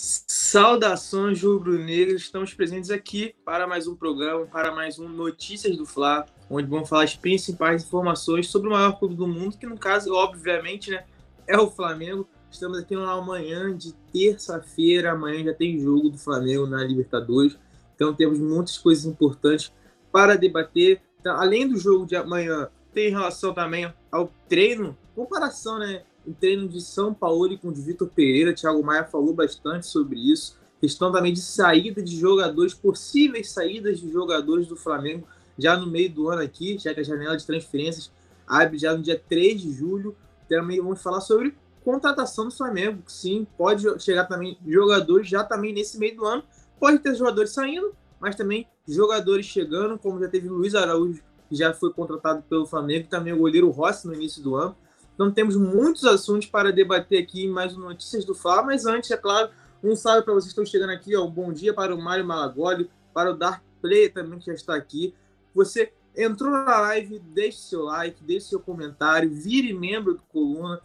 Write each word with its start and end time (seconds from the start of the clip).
Saudações 0.00 1.42
rubro-negras, 1.42 2.20
estamos 2.20 2.54
presentes 2.54 2.88
aqui 2.88 3.34
para 3.44 3.66
mais 3.66 3.88
um 3.88 3.96
programa, 3.96 4.46
para 4.46 4.72
mais 4.72 4.96
um 4.96 5.08
Notícias 5.08 5.76
do 5.76 5.84
Fla, 5.84 6.24
onde 6.48 6.68
vamos 6.68 6.88
falar 6.88 7.02
as 7.02 7.16
principais 7.16 7.82
informações 7.82 8.46
sobre 8.48 8.68
o 8.68 8.70
maior 8.70 8.96
clube 8.96 9.16
do 9.16 9.26
mundo, 9.26 9.58
que 9.58 9.66
no 9.66 9.76
caso, 9.76 10.14
obviamente, 10.14 10.92
né, 10.92 11.04
é 11.48 11.58
o 11.58 11.68
Flamengo. 11.68 12.28
Estamos 12.48 12.78
aqui 12.78 12.94
numa 12.94 13.20
manhã 13.20 13.76
de 13.76 13.92
terça-feira, 14.12 15.10
amanhã 15.10 15.42
já 15.42 15.52
tem 15.52 15.80
jogo 15.80 16.10
do 16.10 16.16
Flamengo 16.16 16.64
na 16.64 16.84
Libertadores, 16.84 17.58
então 17.96 18.14
temos 18.14 18.38
muitas 18.38 18.78
coisas 18.78 19.04
importantes 19.04 19.72
para 20.12 20.36
debater. 20.36 21.02
Então, 21.18 21.36
além 21.36 21.66
do 21.66 21.76
jogo 21.76 22.06
de 22.06 22.14
amanhã, 22.14 22.70
tem 22.94 23.10
relação 23.10 23.52
também 23.52 23.92
ao 24.12 24.32
treino, 24.48 24.96
comparação, 25.16 25.80
né, 25.80 26.04
o 26.28 26.34
treino 26.34 26.68
de 26.68 26.80
São 26.80 27.14
Paulo 27.14 27.56
com 27.58 27.68
o 27.68 27.72
de 27.72 27.80
Vitor 27.80 28.08
Pereira. 28.08 28.52
Thiago 28.52 28.82
Maia 28.82 29.04
falou 29.04 29.32
bastante 29.32 29.86
sobre 29.86 30.18
isso. 30.18 30.56
Questão 30.80 31.10
também 31.10 31.32
de 31.32 31.40
saída 31.40 32.02
de 32.02 32.16
jogadores, 32.16 32.74
possíveis 32.74 33.50
saídas 33.50 33.98
de 33.98 34.12
jogadores 34.12 34.66
do 34.66 34.76
Flamengo 34.76 35.26
já 35.58 35.76
no 35.76 35.86
meio 35.86 36.10
do 36.10 36.28
ano 36.28 36.42
aqui, 36.42 36.78
já 36.78 36.94
que 36.94 37.00
a 37.00 37.04
janela 37.04 37.36
de 37.36 37.44
transferências 37.44 38.12
abre 38.46 38.78
já 38.78 38.94
no 38.94 39.02
dia 39.02 39.20
3 39.28 39.60
de 39.60 39.72
julho. 39.72 40.14
Também 40.48 40.80
vamos 40.80 41.02
falar 41.02 41.20
sobre 41.20 41.56
contratação 41.82 42.44
do 42.44 42.54
Flamengo. 42.54 43.02
Sim, 43.06 43.46
pode 43.56 43.84
chegar 44.00 44.26
também 44.26 44.58
jogadores 44.66 45.28
já 45.28 45.42
também 45.42 45.72
nesse 45.72 45.98
meio 45.98 46.16
do 46.16 46.26
ano. 46.26 46.44
Pode 46.78 46.98
ter 46.98 47.14
jogadores 47.14 47.50
saindo, 47.50 47.92
mas 48.20 48.36
também 48.36 48.68
jogadores 48.86 49.46
chegando, 49.46 49.98
como 49.98 50.20
já 50.20 50.28
teve 50.28 50.48
Luiz 50.48 50.74
Araújo, 50.74 51.22
que 51.48 51.56
já 51.56 51.72
foi 51.72 51.92
contratado 51.92 52.42
pelo 52.42 52.66
Flamengo, 52.66 53.06
e 53.06 53.08
também 53.08 53.32
o 53.32 53.38
goleiro 53.38 53.70
Rossi 53.70 54.06
no 54.06 54.14
início 54.14 54.42
do 54.42 54.54
ano. 54.54 54.76
Então 55.18 55.32
temos 55.32 55.56
muitos 55.56 56.04
assuntos 56.04 56.46
para 56.46 56.70
debater 56.70 57.20
aqui 57.20 57.44
em 57.44 57.50
mais 57.50 57.76
Notícias 57.76 58.24
do 58.24 58.36
Fla, 58.36 58.62
mas 58.62 58.86
antes, 58.86 59.10
é 59.10 59.16
claro, 59.16 59.50
um 59.82 59.96
salve 59.96 60.22
para 60.22 60.32
vocês 60.32 60.44
que 60.44 60.60
estão 60.60 60.64
chegando 60.64 60.90
aqui, 60.90 61.16
ó, 61.16 61.26
bom 61.26 61.52
dia 61.52 61.74
para 61.74 61.92
o 61.92 62.00
Mário 62.00 62.24
Malagoli, 62.24 62.88
para 63.12 63.32
o 63.32 63.36
Dark 63.36 63.60
Play 63.82 64.08
também 64.10 64.38
que 64.38 64.46
já 64.46 64.52
está 64.52 64.76
aqui. 64.76 65.12
Você 65.52 65.92
entrou 66.16 66.52
na 66.52 66.80
live, 66.82 67.18
deixe 67.18 67.58
seu 67.58 67.82
like, 67.82 68.22
deixe 68.22 68.46
seu 68.46 68.60
comentário, 68.60 69.28
vire 69.28 69.72
membro 69.72 70.14
do 70.14 70.22
Coluna, 70.22 70.80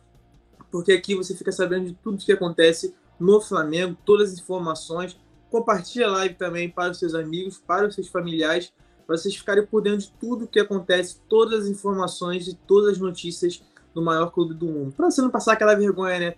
porque 0.72 0.94
aqui 0.94 1.14
você 1.14 1.36
fica 1.36 1.52
sabendo 1.52 1.86
de 1.86 1.94
tudo 1.94 2.18
que 2.18 2.32
acontece 2.32 2.96
no 3.20 3.40
Flamengo, 3.40 3.96
todas 4.04 4.34
as 4.34 4.40
informações. 4.40 5.16
Compartilhe 5.52 6.06
a 6.06 6.10
live 6.10 6.34
também 6.34 6.68
para 6.72 6.90
os 6.90 6.98
seus 6.98 7.14
amigos, 7.14 7.60
para 7.60 7.88
os 7.88 7.94
seus 7.94 8.08
familiares, 8.08 8.74
para 9.06 9.16
vocês 9.16 9.36
ficarem 9.36 9.64
por 9.64 9.84
dentro 9.84 10.00
de 10.00 10.12
tudo 10.20 10.48
que 10.48 10.60
acontece, 10.60 11.22
todas 11.30 11.66
as 11.66 11.70
informações 11.70 12.48
e 12.48 12.56
todas 12.56 12.94
as 12.94 12.98
notícias 12.98 13.62
no 13.94 14.02
maior 14.02 14.32
clube 14.32 14.54
do 14.54 14.66
mundo. 14.66 14.94
Pra 14.94 15.10
você 15.10 15.22
não 15.22 15.30
passar 15.30 15.54
aquela 15.54 15.76
vergonha, 15.76 16.20
né? 16.20 16.36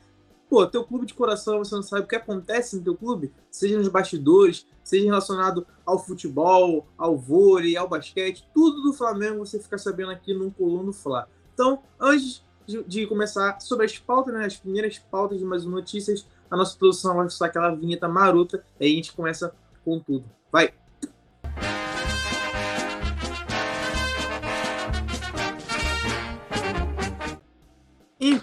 Pô, 0.49 0.65
teu 0.67 0.83
clube 0.83 1.05
de 1.05 1.13
coração, 1.13 1.57
você 1.57 1.73
não 1.73 1.81
sabe 1.81 2.03
o 2.03 2.07
que 2.07 2.15
acontece 2.15 2.77
no 2.77 2.83
teu 2.83 2.95
clube, 2.95 3.33
seja 3.49 3.77
nos 3.77 3.87
bastidores, 3.87 4.67
seja 4.83 5.05
relacionado 5.05 5.65
ao 5.83 5.97
futebol, 5.97 6.85
ao 6.97 7.17
vôlei, 7.17 7.75
ao 7.75 7.89
basquete, 7.89 8.47
tudo 8.53 8.83
do 8.83 8.93
Flamengo 8.93 9.39
você 9.39 9.59
fica 9.59 9.77
sabendo 9.77 10.11
aqui 10.11 10.33
no 10.33 10.51
Coluno 10.51 10.93
Fla. 10.93 11.27
Então, 11.53 11.81
antes 11.99 12.43
de, 12.87 13.07
começar 13.07 13.59
sobre 13.59 13.85
as 13.85 13.97
pautas, 13.97 14.33
né, 14.33 14.45
as 14.45 14.57
primeiras 14.57 14.99
pautas 14.99 15.39
de 15.39 15.45
mais 15.45 15.65
notícias, 15.65 16.27
a 16.49 16.55
nossa 16.55 16.77
produção 16.77 17.15
vai 17.15 17.25
usar 17.25 17.47
aquela 17.47 17.73
vinheta 17.73 18.07
marota, 18.07 18.63
e 18.79 18.85
aí 18.85 18.93
a 18.93 18.95
gente 18.95 19.13
começa 19.13 19.53
com 19.83 19.99
tudo. 19.99 20.25
Vai! 20.51 20.73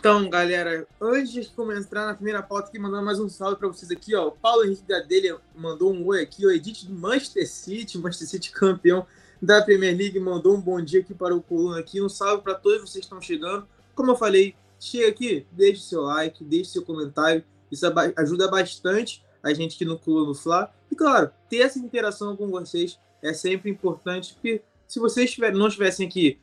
Então, 0.03 0.29
galera, 0.29 0.85
antes 1.01 1.31
de 1.31 1.45
começar 1.51 2.07
na 2.07 2.15
primeira 2.15 2.43
pauta 2.43 2.67
aqui, 2.67 2.77
mandando 2.77 3.05
mais 3.05 3.21
um 3.21 3.29
salve 3.29 3.55
para 3.55 3.69
vocês 3.69 3.89
aqui, 3.89 4.17
ó. 4.17 4.27
O 4.27 4.33
Paulo 4.33 4.65
Henrique 4.65 4.83
Gadelha 4.85 5.39
mandou 5.55 5.93
um 5.93 6.05
oi 6.05 6.21
aqui, 6.21 6.45
o 6.45 6.51
Edith 6.51 6.87
do 6.87 6.93
Manchester 6.93 7.49
City, 7.49 7.99
Manchester 7.99 8.27
City 8.27 8.51
campeão 8.51 9.07
da 9.41 9.63
Premier 9.63 9.97
League, 9.97 10.19
mandou 10.19 10.57
um 10.57 10.61
bom 10.61 10.83
dia 10.83 10.99
aqui 10.99 11.15
para 11.15 11.33
o 11.33 11.41
Coluna 11.41 11.79
aqui. 11.79 12.03
Um 12.03 12.09
salve 12.09 12.43
para 12.43 12.57
todos 12.57 12.81
vocês 12.81 12.95
que 12.95 12.99
estão 13.03 13.21
chegando. 13.21 13.65
Como 13.95 14.11
eu 14.11 14.17
falei, 14.17 14.57
chega 14.81 15.07
aqui, 15.07 15.47
deixe 15.53 15.83
seu 15.83 16.03
like, 16.03 16.43
deixe 16.43 16.71
seu 16.71 16.83
comentário. 16.83 17.45
Isso 17.71 17.87
ajuda 18.17 18.49
bastante 18.49 19.25
a 19.41 19.55
gente 19.55 19.77
aqui 19.77 19.85
no 19.85 19.97
Coluna 19.97 20.35
Fla. 20.35 20.75
E 20.91 20.97
claro, 20.97 21.31
ter 21.49 21.59
essa 21.59 21.79
interação 21.79 22.37
com 22.37 22.49
vocês 22.49 22.99
é 23.23 23.33
sempre 23.33 23.71
importante, 23.71 24.35
porque 24.35 24.63
se 24.89 24.99
vocês 24.99 25.33
não 25.55 25.69
estivessem 25.69 26.09
aqui 26.09 26.41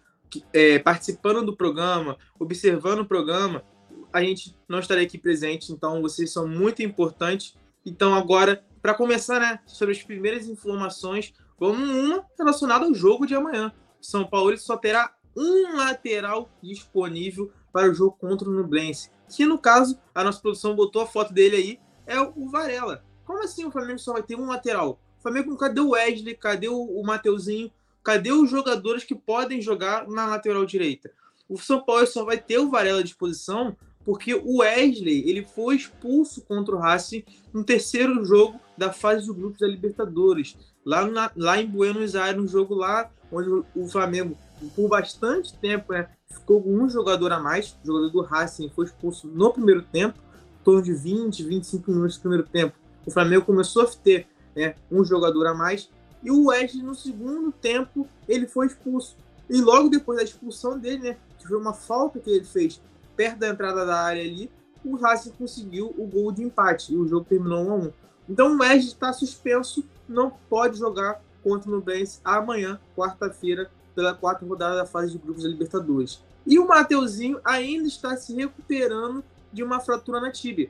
é, 0.53 0.79
participando 0.79 1.45
do 1.45 1.56
programa, 1.56 2.17
observando 2.40 3.00
o 3.00 3.06
programa, 3.06 3.63
a 4.12 4.22
gente 4.22 4.56
não 4.67 4.79
estaria 4.79 5.06
aqui 5.06 5.17
presente. 5.17 5.72
Então, 5.72 6.01
vocês 6.01 6.31
são 6.31 6.47
muito 6.47 6.81
importantes. 6.81 7.56
Então, 7.85 8.13
agora, 8.13 8.63
para 8.81 8.94
começar, 8.94 9.39
né, 9.39 9.59
sobre 9.66 9.95
as 9.95 10.03
primeiras 10.03 10.47
informações, 10.47 11.34
vamos 11.59 11.89
uma 11.89 12.25
relacionada 12.38 12.85
ao 12.85 12.94
jogo 12.94 13.25
de 13.25 13.35
amanhã. 13.35 13.72
São 14.01 14.25
Paulo 14.25 14.57
só 14.57 14.78
terá 14.78 15.13
um 15.35 15.78
lateral 15.78 16.50
disponível 16.62 17.51
para 17.72 17.89
o 17.89 17.94
jogo 17.94 18.18
contra 18.19 18.50
o 18.50 18.51
Nublense. 18.51 19.09
Que 19.29 19.45
no 19.45 19.57
caso, 19.57 20.00
a 20.13 20.23
nossa 20.23 20.41
produção 20.41 20.75
botou 20.75 21.01
a 21.01 21.07
foto 21.07 21.34
dele 21.34 21.56
aí, 21.56 21.79
é 22.07 22.19
o 22.19 22.50
Varela. 22.50 23.03
Como 23.23 23.44
assim 23.44 23.66
o 23.66 23.72
Flamengo 23.72 24.00
só 24.00 24.13
vai 24.13 24.23
ter 24.23 24.35
um 24.35 24.47
lateral? 24.47 25.00
O 25.19 25.22
Flamengo 25.22 25.56
cadê 25.56 25.79
o 25.79 25.89
Wesley? 25.89 26.35
Cadê 26.35 26.68
o 26.68 27.03
Mateuzinho? 27.03 27.72
Cadê 28.09 28.31
os 28.31 28.49
jogadores 28.49 29.03
que 29.03 29.13
podem 29.13 29.61
jogar 29.61 30.07
na 30.07 30.25
lateral 30.25 30.65
direita? 30.65 31.11
O 31.47 31.59
São 31.59 31.79
Paulo 31.79 32.07
só 32.07 32.25
vai 32.25 32.39
ter 32.39 32.57
o 32.57 32.71
Varela 32.71 33.01
à 33.01 33.03
disposição 33.03 33.77
porque 34.03 34.33
o 34.33 34.61
Wesley 34.61 35.29
ele 35.29 35.45
foi 35.45 35.75
expulso 35.75 36.41
contra 36.41 36.75
o 36.75 36.79
Racing 36.79 37.23
no 37.53 37.63
terceiro 37.63 38.25
jogo 38.25 38.59
da 38.75 38.91
fase 38.91 39.27
do 39.27 39.33
grupos 39.35 39.59
da 39.59 39.67
Libertadores, 39.67 40.57
lá, 40.83 41.05
na, 41.05 41.29
lá 41.35 41.61
em 41.61 41.67
Buenos 41.67 42.15
Aires, 42.15 42.41
um 42.41 42.47
jogo 42.47 42.73
lá 42.73 43.11
onde 43.31 43.63
o 43.75 43.87
Flamengo, 43.87 44.35
por 44.75 44.89
bastante 44.89 45.55
tempo, 45.59 45.93
né, 45.93 46.09
ficou 46.31 46.63
com 46.63 46.73
um 46.83 46.89
jogador 46.89 47.31
a 47.31 47.39
mais, 47.39 47.77
o 47.83 47.85
jogador 47.85 48.09
do 48.09 48.21
Racing 48.21 48.69
foi 48.69 48.85
expulso 48.85 49.27
no 49.27 49.53
primeiro 49.53 49.83
tempo, 49.83 50.17
em 50.59 50.63
torno 50.63 50.81
de 50.81 50.95
20, 50.95 51.43
25 51.43 51.91
minutos 51.91 52.17
do 52.17 52.21
primeiro 52.21 52.47
tempo. 52.47 52.75
O 53.05 53.11
Flamengo 53.11 53.45
começou 53.45 53.83
a 53.83 53.85
ter 53.85 54.25
né, 54.55 54.73
um 54.91 55.05
jogador 55.05 55.45
a 55.45 55.53
mais 55.53 55.91
e 56.24 56.31
o 56.31 56.47
Wesley, 56.47 56.84
no 56.84 56.96
segundo 56.96 57.52
tempo, 57.52 58.07
ele 58.28 58.47
foi 58.47 58.68
expulso. 58.68 59.16
E 59.50 59.62
logo 59.62 59.90
depois 59.90 60.18
da 60.18 60.24
expulsão 60.24 60.78
dele, 60.78 61.09
né, 61.09 61.18
que 61.38 61.47
foi 61.47 61.57
uma 61.57 61.74
falta 61.74 62.19
que 62.19 62.30
ele 62.30 62.46
fez 62.46 62.81
perto 63.16 63.40
da 63.40 63.50
entrada 63.50 63.85
da 63.85 64.00
área 64.00 64.22
ali, 64.22 64.52
o 64.84 64.96
Racing 64.96 65.31
conseguiu 65.31 65.94
o 65.97 66.06
gol 66.06 66.31
de 66.31 66.44
empate. 66.44 66.94
E 66.94 66.97
o 66.97 67.07
jogo 67.07 67.25
terminou 67.25 67.66
1 67.66 67.72
a 67.72 67.75
1 67.75 67.91
Então 68.30 68.53
o 68.53 68.59
Wesley 68.59 68.88
está 68.88 69.12
suspenso, 69.12 69.84
não 70.07 70.31
pode 70.50 70.78
jogar 70.78 71.22
contra 71.44 71.69
o 71.69 71.74
Nubense 71.74 72.19
amanhã, 72.24 72.80
quarta-feira, 72.96 73.72
pela 73.96 74.13
quarta 74.13 74.46
rodada 74.46 74.75
da 74.75 74.86
fase 74.86 75.12
de 75.12 75.18
grupos 75.18 75.44
da 75.44 75.50
Libertadores. 75.50 76.22
E 76.46 76.57
o 76.57 76.68
Mateuzinho 76.68 77.40
ainda 77.44 77.88
está 77.88 78.16
se 78.16 78.34
recuperando 78.34 79.24
de 79.51 79.63
uma 79.63 79.80
fratura 79.80 80.22
na 80.22 80.31
tíbia. 80.31 80.69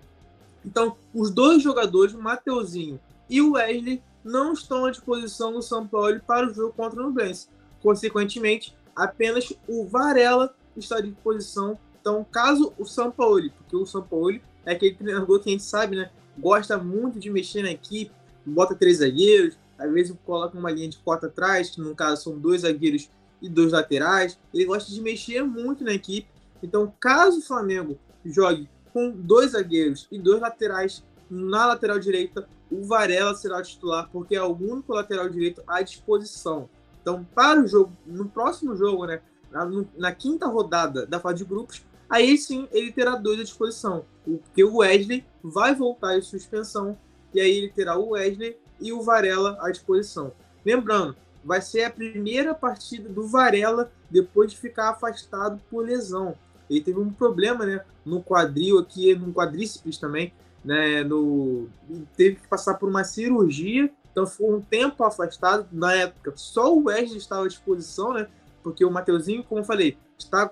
Então, 0.66 0.98
os 1.14 1.30
dois 1.30 1.62
jogadores, 1.62 2.14
o 2.14 2.22
Mateuzinho 2.22 3.00
e 3.30 3.42
o 3.42 3.54
Wesley, 3.54 4.02
não 4.29 4.53
estão 4.53 4.85
à 4.85 4.91
disposição 4.91 5.53
do 5.53 5.62
São 5.62 5.88
Paulo 5.88 6.22
para 6.25 6.47
o 6.47 6.53
jogo 6.53 6.73
contra 6.73 7.00
o 7.00 7.03
Nublense. 7.03 7.47
Consequentemente, 7.81 8.75
apenas 8.95 9.51
o 9.67 9.85
Varela 9.85 10.53
está 10.78 10.97
à 10.97 11.01
disposição. 11.01 11.79
Então, 12.00 12.25
caso 12.31 12.73
o 12.78 12.85
São 12.85 13.12
Paulo, 13.12 13.50
porque 13.57 13.75
o 13.75 13.85
São 13.85 14.03
Paulo 14.03 14.39
é 14.66 14.73
aquele 14.73 14.95
treinador 14.95 15.39
que 15.39 15.50
a 15.50 15.51
gente 15.51 15.63
sabe, 15.63 15.95
né? 15.95 16.12
Gosta 16.38 16.78
muito 16.78 17.19
de 17.19 17.29
mexer 17.29 17.63
na 17.63 17.72
equipe, 17.72 18.12
bota 18.45 18.75
três 18.75 18.97
zagueiros, 18.97 19.57
às 19.78 19.91
vezes 19.91 20.16
coloca 20.25 20.57
uma 20.57 20.72
linha 20.72 20.89
de 20.89 20.97
quatro 21.00 21.28
atrás, 21.28 21.72
que 21.72 21.81
no 21.81 21.95
caso 21.95 22.23
são 22.23 22.38
dois 22.38 22.62
zagueiros 22.62 23.09
e 23.41 23.50
dois 23.50 23.72
laterais. 23.72 24.38
Ele 24.53 24.66
gosta 24.66 24.91
de 24.91 25.01
mexer 25.01 25.41
muito 25.44 25.84
na 25.84 25.94
equipe. 25.94 26.28
Então, 26.62 26.94
caso 27.00 27.39
o 27.39 27.41
Flamengo 27.41 27.97
jogue 28.23 28.69
com 28.94 29.09
dois 29.09 29.51
zagueiros 29.51 30.07
e 30.12 30.19
dois 30.19 30.41
laterais 30.41 31.03
na 31.29 31.68
lateral 31.68 32.00
direita, 32.00 32.47
o 32.71 32.83
Varela 32.83 33.33
será 33.36 33.62
titular, 33.62 34.10
porque 34.12 34.36
é 34.36 34.44
o 34.44 34.56
único 34.56 34.94
lateral 34.94 35.30
direito 35.30 35.63
à 35.68 35.81
disposição. 35.81 36.69
Então, 37.01 37.25
para 37.33 37.62
o 37.62 37.68
jogo, 37.68 37.92
no 38.06 38.30
próximo 38.30 38.75
jogo, 38.75 39.06
né, 39.06 39.21
na, 39.51 39.68
na 39.98 40.12
quinta 40.12 40.48
rodada 40.48 41.06
da 41.06 41.19
fase 41.19 41.38
de 41.38 41.45
grupos, 41.45 41.83
aí 42.10 42.38
sim 42.38 42.68
ele 42.71 42.92
terá 42.92 43.16
dois 43.16 43.39
à 43.39 43.44
disposição. 43.44 44.06
Porque 44.24 44.63
o 44.63 44.77
Wesley 44.77 45.25
vai 45.44 45.74
voltar 45.74 46.18
em 46.18 46.21
suspensão, 46.21 46.98
e 47.33 47.39
aí 47.39 47.57
ele 47.57 47.69
terá 47.69 47.98
o 47.98 48.10
Wesley 48.10 48.57
e 48.80 48.94
o 48.94 49.01
Varela 49.01 49.57
à 49.62 49.71
disposição. 49.71 50.31
Lembrando, 50.66 51.16
vai 51.44 51.62
ser 51.62 51.83
a 51.83 51.89
primeira 51.89 52.54
partida 52.54 53.10
do 53.10 53.27
Varela 53.27 53.92
depois 54.10 54.51
de 54.51 54.57
ficar 54.57 54.89
afastado 54.89 55.62
por 55.69 55.86
lesão. 55.86 56.36
Ele 56.69 56.81
teve 56.81 57.00
um 57.00 57.12
problema 57.12 57.66
né, 57.66 57.83
no 58.06 58.21
quadril 58.21 58.77
aqui, 58.77 59.16
no 59.16 59.33
quadríceps 59.33 59.98
também, 59.98 60.33
né, 60.63 61.03
no, 61.03 61.67
teve 62.15 62.38
que 62.38 62.47
passar 62.47 62.75
por 62.75 62.89
uma 62.89 63.03
cirurgia, 63.03 63.91
então 64.11 64.25
ficou 64.25 64.56
um 64.56 64.61
tempo 64.61 65.03
afastado. 65.03 65.67
Na 65.71 65.94
época, 65.94 66.33
só 66.35 66.73
o 66.73 66.85
Wesley 66.85 67.17
estava 67.17 67.45
à 67.45 67.47
disposição, 67.47 68.13
né, 68.13 68.27
porque 68.63 68.83
o 68.83 68.91
Mateuzinho, 68.91 69.44
como 69.44 69.61
eu 69.61 69.65
falei, 69.65 69.97
está 70.17 70.50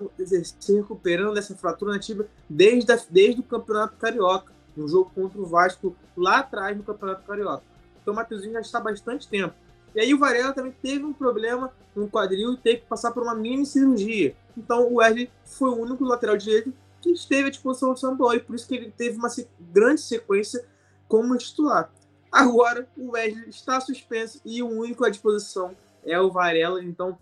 se 0.60 0.74
recuperando 0.74 1.34
dessa 1.34 1.54
fratura 1.54 1.92
nativa 1.92 2.26
desde, 2.48 2.90
a, 2.90 2.98
desde 3.10 3.40
o 3.40 3.44
Campeonato 3.44 3.96
Carioca. 3.96 4.52
um 4.76 4.88
jogo 4.88 5.10
contra 5.14 5.40
o 5.40 5.46
Vasco 5.46 5.94
lá 6.16 6.38
atrás 6.38 6.76
no 6.76 6.82
Campeonato 6.82 7.26
Carioca. 7.26 7.64
Então 8.00 8.14
o 8.14 8.16
Mateuzinho 8.16 8.54
já 8.54 8.60
está 8.60 8.78
há 8.78 8.82
bastante 8.82 9.28
tempo. 9.28 9.54
E 9.94 10.00
aí 10.00 10.14
o 10.14 10.18
Varela 10.18 10.52
também 10.52 10.72
teve 10.82 11.04
um 11.04 11.12
problema 11.12 11.72
no 11.94 12.08
quadril 12.08 12.52
e 12.52 12.56
teve 12.56 12.78
que 12.78 12.86
passar 12.86 13.10
por 13.10 13.22
uma 13.22 13.34
mini 13.34 13.66
cirurgia. 13.66 14.34
Então 14.56 14.86
o 14.86 14.96
Wesley 14.96 15.30
foi 15.44 15.70
o 15.70 15.76
único 15.76 16.04
lateral 16.04 16.36
direito 16.36 16.72
que 17.08 17.12
esteve 17.12 17.48
à 17.48 17.50
disposição 17.50 17.92
do 17.92 17.98
São 17.98 18.16
Paulo, 18.16 18.38
por 18.40 18.54
isso 18.54 18.68
que 18.68 18.74
ele 18.74 18.90
teve 18.90 19.16
uma 19.16 19.28
grande 19.72 20.00
sequência 20.00 20.64
como 21.06 21.36
titular. 21.38 21.90
Agora 22.30 22.86
o 22.96 23.12
Wesley 23.12 23.48
está 23.48 23.80
suspenso 23.80 24.40
e 24.44 24.62
o 24.62 24.68
único 24.68 25.04
à 25.04 25.08
disposição 25.08 25.74
é 26.04 26.20
o 26.20 26.30
Varela. 26.30 26.84
Então 26.84 27.18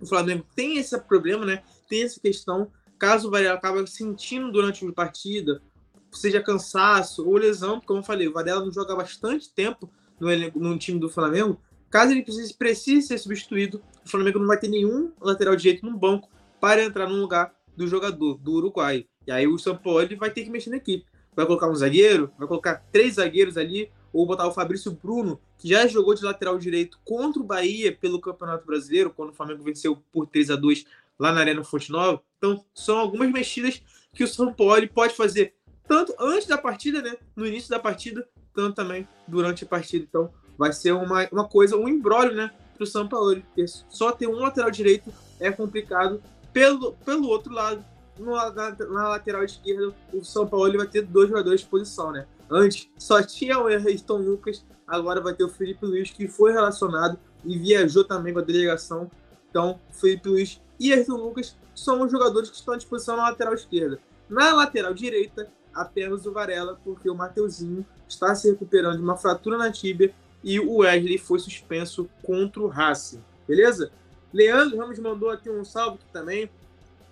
o 0.00 0.06
Flamengo 0.06 0.44
tem 0.56 0.78
esse 0.78 0.98
problema, 0.98 1.46
né? 1.46 1.62
Tem 1.88 2.02
essa 2.02 2.20
questão. 2.20 2.70
Caso 2.98 3.28
o 3.28 3.30
Varela 3.30 3.54
acabe 3.54 3.88
sentindo 3.88 4.50
durante 4.50 4.84
a 4.84 4.92
partida, 4.92 5.62
seja 6.12 6.42
cansaço 6.42 7.26
ou 7.26 7.36
lesão, 7.36 7.80
como 7.80 8.00
eu 8.00 8.04
falei, 8.04 8.26
o 8.26 8.32
Varela 8.32 8.64
não 8.64 8.72
joga 8.72 8.96
bastante 8.96 9.52
tempo 9.54 9.88
no, 10.18 10.28
no 10.56 10.78
time 10.78 10.98
do 10.98 11.08
Flamengo. 11.08 11.60
Caso 11.88 12.12
ele 12.12 12.22
precise, 12.22 12.54
precise 12.54 13.06
ser 13.06 13.18
substituído, 13.18 13.80
o 14.04 14.08
Flamengo 14.08 14.38
não 14.38 14.46
vai 14.46 14.58
ter 14.58 14.68
nenhum 14.68 15.12
lateral 15.20 15.54
direito 15.54 15.86
no 15.86 15.96
banco 15.96 16.28
para 16.60 16.82
entrar 16.84 17.08
no 17.08 17.16
lugar 17.16 17.54
do 17.76 17.86
jogador, 17.86 18.36
do 18.38 18.52
Uruguai. 18.52 19.06
E 19.26 19.32
aí 19.32 19.46
o 19.46 19.58
São 19.58 19.76
Paulo 19.76 20.06
vai 20.16 20.30
ter 20.30 20.44
que 20.44 20.50
mexer 20.50 20.70
na 20.70 20.76
equipe. 20.76 21.04
Vai 21.34 21.46
colocar 21.46 21.68
um 21.68 21.74
zagueiro, 21.74 22.32
vai 22.38 22.48
colocar 22.48 22.84
três 22.90 23.14
zagueiros 23.14 23.56
ali, 23.56 23.90
ou 24.12 24.26
botar 24.26 24.46
o 24.46 24.52
Fabrício 24.52 24.90
Bruno, 24.90 25.40
que 25.58 25.68
já 25.68 25.86
jogou 25.86 26.14
de 26.14 26.24
lateral 26.24 26.58
direito 26.58 26.98
contra 27.04 27.40
o 27.40 27.44
Bahia 27.44 27.92
pelo 27.92 28.20
Campeonato 28.20 28.66
Brasileiro, 28.66 29.10
quando 29.10 29.30
o 29.30 29.34
Flamengo 29.34 29.62
venceu 29.62 29.96
por 30.12 30.26
3 30.26 30.50
a 30.50 30.56
2 30.56 30.84
lá 31.18 31.32
na 31.32 31.40
Arena 31.40 31.62
Fonte 31.62 31.92
Nova. 31.92 32.20
Então, 32.38 32.64
são 32.74 32.98
algumas 32.98 33.30
mexidas 33.30 33.82
que 34.14 34.24
o 34.24 34.28
São 34.28 34.52
Paulo 34.52 34.88
pode 34.88 35.14
fazer 35.14 35.54
tanto 35.86 36.14
antes 36.18 36.46
da 36.46 36.56
partida, 36.56 37.02
né, 37.02 37.16
no 37.36 37.46
início 37.46 37.70
da 37.70 37.78
partida, 37.78 38.26
tanto 38.54 38.76
também 38.76 39.06
durante 39.28 39.64
a 39.64 39.66
partida. 39.66 40.04
Então, 40.08 40.32
vai 40.56 40.72
ser 40.72 40.92
uma, 40.92 41.28
uma 41.30 41.48
coisa, 41.48 41.76
um 41.76 41.88
embrólio, 41.88 42.34
né, 42.34 42.50
para 42.74 42.84
o 42.84 42.86
São 42.86 43.06
Paulo. 43.06 43.42
Porque 43.42 43.66
só 43.66 44.12
ter 44.12 44.26
um 44.26 44.38
lateral 44.38 44.70
direito 44.70 45.12
é 45.38 45.50
complicado. 45.50 46.22
Pelo, 46.52 46.92
pelo 47.04 47.28
outro 47.28 47.52
lado, 47.52 47.84
no, 48.20 48.32
na, 48.32 48.70
na, 48.70 49.08
lateral 49.08 49.42
esquerda, 49.42 49.94
o 50.12 50.22
São 50.22 50.46
Paulo 50.46 50.76
vai 50.76 50.86
ter 50.86 51.02
dois 51.02 51.28
jogadores 51.28 51.62
de 51.62 51.66
posição, 51.66 52.12
né? 52.12 52.26
Antes 52.50 52.88
só 52.98 53.22
tinha 53.22 53.58
o 53.58 53.66
Ayrton 53.66 54.18
Lucas, 54.18 54.64
agora 54.86 55.20
vai 55.20 55.34
ter 55.34 55.44
o 55.44 55.48
Felipe 55.48 55.86
Luiz, 55.86 56.10
que 56.10 56.28
foi 56.28 56.52
relacionado 56.52 57.18
e 57.44 57.58
viajou 57.58 58.04
também 58.04 58.32
com 58.32 58.40
a 58.40 58.42
delegação. 58.42 59.10
Então, 59.48 59.80
Felipe 59.90 60.28
Luiz 60.28 60.60
e 60.78 60.92
Ayrton 60.92 61.16
Lucas 61.16 61.56
são 61.74 62.02
os 62.02 62.10
jogadores 62.12 62.50
que 62.50 62.56
estão 62.56 62.74
à 62.74 62.76
disposição 62.76 63.16
na 63.16 63.24
lateral 63.24 63.54
esquerda. 63.54 63.98
Na 64.28 64.52
lateral 64.52 64.92
direita, 64.92 65.50
apenas 65.72 66.26
o 66.26 66.32
Varela, 66.32 66.78
porque 66.84 67.08
o 67.08 67.14
Mateuzinho 67.14 67.86
está 68.08 68.34
se 68.34 68.50
recuperando 68.50 68.96
de 68.96 69.02
uma 69.02 69.16
fratura 69.16 69.56
na 69.56 69.72
tíbia 69.72 70.14
e 70.42 70.58
o 70.60 70.78
Wesley 70.78 71.18
foi 71.18 71.38
suspenso 71.38 72.08
contra 72.22 72.60
o 72.60 72.66
Racing. 72.66 73.22
Beleza? 73.46 73.90
Leandro 74.32 74.78
Ramos 74.78 74.98
mandou 74.98 75.30
aqui 75.30 75.50
um 75.50 75.64
salve 75.64 75.98
também. 76.12 76.50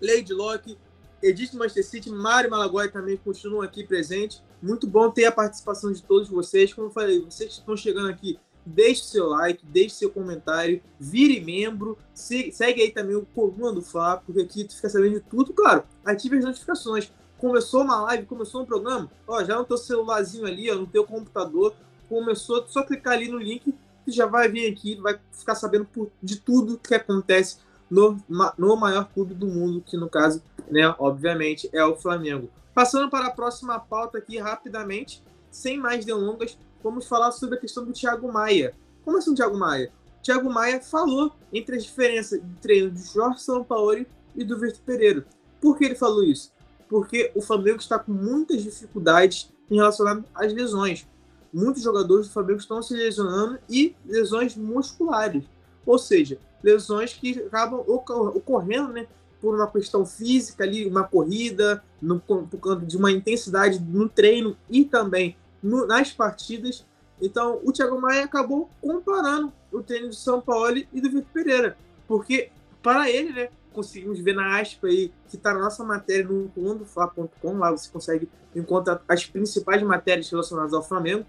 Lady 0.01 0.33
Locke, 0.33 0.79
Edith 1.23 1.55
Manchester 1.55 1.85
City, 1.85 2.11
Mário 2.11 2.51
Malagoy 2.51 2.89
também 2.89 3.17
continuam 3.17 3.63
aqui 3.63 3.85
presente. 3.85 4.43
Muito 4.63 4.87
bom 4.87 5.11
ter 5.11 5.25
a 5.25 5.33
participação 5.33 5.93
de 5.93 6.03
todos 6.03 6.29
vocês. 6.29 6.73
Como 6.73 6.89
eu 6.89 6.91
falei, 6.91 7.21
vocês 7.21 7.55
que 7.55 7.61
estão 7.61 7.77
chegando 7.77 8.09
aqui, 8.09 8.39
deixe 8.65 9.05
seu 9.05 9.27
like, 9.29 9.65
deixe 9.67 9.97
seu 9.97 10.11
comentário, 10.11 10.81
vire 10.99 11.41
membro, 11.41 11.99
segue 12.15 12.83
aí 12.83 12.91
também 12.91 13.17
o 13.17 13.27
Coluna 13.35 13.73
do 13.73 13.83
Fá, 13.83 14.17
porque 14.19 14.41
aqui 14.41 14.65
tu 14.65 14.77
fica 14.77 14.89
sabendo 14.89 15.15
de 15.15 15.21
tudo. 15.21 15.53
Claro, 15.53 15.85
ative 16.05 16.39
as 16.39 16.45
notificações. 16.45 17.11
Começou 17.39 17.83
uma 17.83 18.01
live, 18.03 18.27
começou 18.27 18.63
um 18.63 18.67
programa, 18.67 19.11
ó, 19.27 19.45
já 19.45 19.57
no 19.57 19.65
teu 19.65 19.79
celularzinho 19.79 20.45
ali, 20.45 20.71
ó, 20.71 20.75
no 20.75 20.89
teu 20.89 21.05
computador, 21.05 21.73
começou, 22.09 22.67
só 22.67 22.83
clicar 22.83 23.15
ali 23.15 23.29
no 23.29 23.39
link 23.39 23.73
que 24.05 24.11
já 24.11 24.27
vai 24.27 24.49
vir 24.49 24.73
aqui, 24.73 24.97
vai 24.97 25.19
ficar 25.31 25.55
sabendo 25.55 25.87
de 26.21 26.37
tudo 26.41 26.79
que 26.79 26.95
acontece 26.95 27.59
no, 27.91 28.19
no 28.57 28.77
maior 28.77 29.09
clube 29.13 29.35
do 29.35 29.47
mundo, 29.47 29.83
que 29.85 29.97
no 29.97 30.09
caso, 30.09 30.43
né, 30.71 30.95
obviamente, 30.99 31.69
é 31.73 31.85
o 31.85 31.97
Flamengo. 31.97 32.51
Passando 32.75 33.11
para 33.11 33.27
a 33.27 33.31
próxima 33.31 33.79
pauta 33.79 34.19
aqui 34.19 34.39
rapidamente, 34.39 35.23
sem 35.51 35.79
mais 35.79 36.05
delongas, 36.05 36.57
vamos 36.83 37.07
falar 37.07 37.33
sobre 37.33 37.57
a 37.57 37.61
questão 37.61 37.85
do 37.85 37.93
Thiago 37.93 38.31
Maia. 38.33 38.75
Como 39.05 39.19
assim 39.19 39.33
o 39.33 39.35
Thiago 39.35 39.59
Maia? 39.59 39.91
Thiago 40.23 40.53
Maia 40.53 40.81
falou 40.81 41.33
entre 41.53 41.77
as 41.77 41.85
diferenças 41.85 42.41
de 42.41 42.55
treino 42.57 42.91
de 42.91 43.03
Jorge 43.03 43.41
Sampaoli 43.41 44.07
e 44.37 44.45
do 44.45 44.59
Vitor 44.59 44.81
Pereira. 44.85 45.27
Por 45.61 45.77
que 45.77 45.85
ele 45.85 45.95
falou 45.95 46.23
isso? 46.23 46.53
Porque 46.89 47.33
o 47.35 47.41
Flamengo 47.41 47.79
está 47.79 47.99
com 47.99 48.13
muitas 48.13 48.63
dificuldades 48.63 49.51
em 49.71 49.77
relação 49.77 50.25
às 50.35 50.53
lesões. 50.53 51.07
Muitos 51.53 51.83
jogadores 51.83 52.27
do 52.27 52.33
Flamengo 52.33 52.61
estão 52.61 52.83
se 52.83 52.95
lesionando 52.95 53.59
e 53.69 53.97
lesões 54.05 54.55
musculares. 54.55 55.45
Ou 55.85 55.99
seja, 55.99 56.39
lesões 56.63 57.15
que 57.15 57.39
acabam 57.41 57.85
ocorrendo 57.87 58.93
né, 58.93 59.07
por 59.41 59.55
uma 59.55 59.71
questão 59.71 60.05
física 60.05 60.65
ali, 60.65 60.87
uma 60.87 61.05
corrida, 61.05 61.83
no, 62.01 62.19
por 62.19 62.47
conta 62.59 62.85
de 62.85 62.97
uma 62.97 63.11
intensidade 63.11 63.81
no 63.81 64.09
treino 64.09 64.57
e 64.69 64.85
também 64.85 65.37
no, 65.63 65.87
nas 65.87 66.13
partidas. 66.13 66.85
Então, 67.21 67.61
o 67.65 67.73
Thiago 67.73 68.01
Maia 68.01 68.25
acabou 68.25 68.69
comparando 68.81 69.53
o 69.73 69.83
treino 69.83 70.09
do 70.09 70.15
São 70.15 70.41
Paulo 70.41 70.77
e 70.77 71.01
do 71.01 71.11
Vitor 71.11 71.33
Pereira, 71.33 71.77
porque 72.07 72.51
para 72.83 73.11
ele, 73.11 73.33
né, 73.33 73.49
conseguimos 73.73 74.19
ver 74.21 74.35
na 74.35 74.59
aspa 74.61 74.87
aí, 74.87 75.13
que 75.29 75.37
está 75.37 75.53
na 75.53 75.61
nossa 75.61 75.85
matéria 75.85 76.25
no 76.25 76.49
condofla.com, 76.49 77.59
lá 77.59 77.71
você 77.71 77.89
consegue 77.91 78.29
encontrar 78.55 79.03
as 79.07 79.27
principais 79.27 79.83
matérias 79.83 80.31
relacionadas 80.31 80.73
ao 80.73 80.83
Flamengo, 80.83 81.25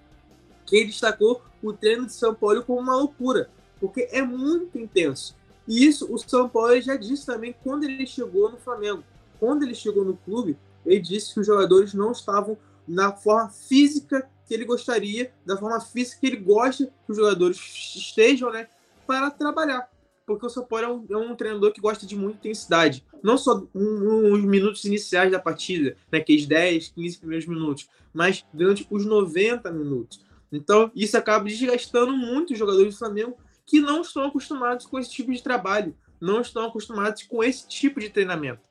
que 0.65 0.77
ele 0.77 0.87
destacou 0.87 1.41
o 1.61 1.73
treino 1.73 2.05
de 2.05 2.13
São 2.13 2.33
Paulo 2.33 2.63
como 2.63 2.79
uma 2.79 2.95
loucura 2.95 3.49
porque 3.79 4.07
é 4.11 4.21
muito 4.21 4.77
intenso. 4.77 5.35
E 5.67 5.85
isso 5.85 6.11
o 6.11 6.17
São 6.17 6.49
Paulo 6.49 6.79
já 6.81 6.95
disse 6.95 7.25
também 7.25 7.55
quando 7.63 7.83
ele 7.83 8.05
chegou 8.05 8.51
no 8.51 8.57
Flamengo. 8.57 9.03
Quando 9.39 9.63
ele 9.63 9.75
chegou 9.75 10.03
no 10.03 10.17
clube, 10.17 10.57
ele 10.85 10.99
disse 10.99 11.33
que 11.33 11.39
os 11.39 11.47
jogadores 11.47 11.93
não 11.93 12.11
estavam 12.11 12.57
na 12.87 13.11
forma 13.11 13.49
física 13.49 14.27
que 14.47 14.53
ele 14.53 14.65
gostaria, 14.65 15.31
da 15.45 15.55
forma 15.55 15.79
física 15.79 16.19
que 16.19 16.25
ele 16.25 16.37
gosta 16.37 16.85
que 16.85 17.11
os 17.11 17.15
jogadores 17.15 17.57
estejam, 17.95 18.51
né, 18.51 18.67
para 19.05 19.29
trabalhar. 19.29 19.87
Porque 20.25 20.45
o 20.45 20.49
São 20.49 20.65
Paulo 20.65 20.85
é 20.85 20.87
um, 20.89 21.05
é 21.09 21.17
um 21.17 21.35
treinador 21.35 21.71
que 21.71 21.79
gosta 21.79 22.05
de 22.05 22.15
muita 22.15 22.39
intensidade. 22.39 23.05
Não 23.21 23.37
só 23.37 23.63
um, 23.75 24.33
uns 24.33 24.43
minutos 24.43 24.83
iniciais 24.85 25.31
da 25.31 25.39
partida, 25.39 25.95
né, 26.11 26.17
aqueles 26.17 26.47
10, 26.47 26.89
15 26.89 27.17
primeiros 27.19 27.47
minutos, 27.47 27.87
mas 28.11 28.43
durante 28.51 28.87
os 28.89 29.05
90 29.05 29.71
minutos. 29.71 30.25
Então, 30.51 30.91
isso 30.95 31.15
acaba 31.15 31.45
desgastando 31.45 32.11
muito 32.11 32.53
os 32.53 32.59
jogadores 32.59 32.95
do 32.95 32.97
Flamengo 32.97 33.37
que 33.69 33.79
não 33.79 34.01
estão 34.01 34.25
acostumados 34.25 34.87
com 34.87 34.97
esse 34.97 35.11
tipo 35.11 35.31
de 35.31 35.43
trabalho, 35.43 35.95
não 36.19 36.41
estão 36.41 36.65
acostumados 36.65 37.21
com 37.21 37.43
esse 37.43 37.67
tipo 37.67 37.99
de 37.99 38.09
treinamento. 38.09 38.61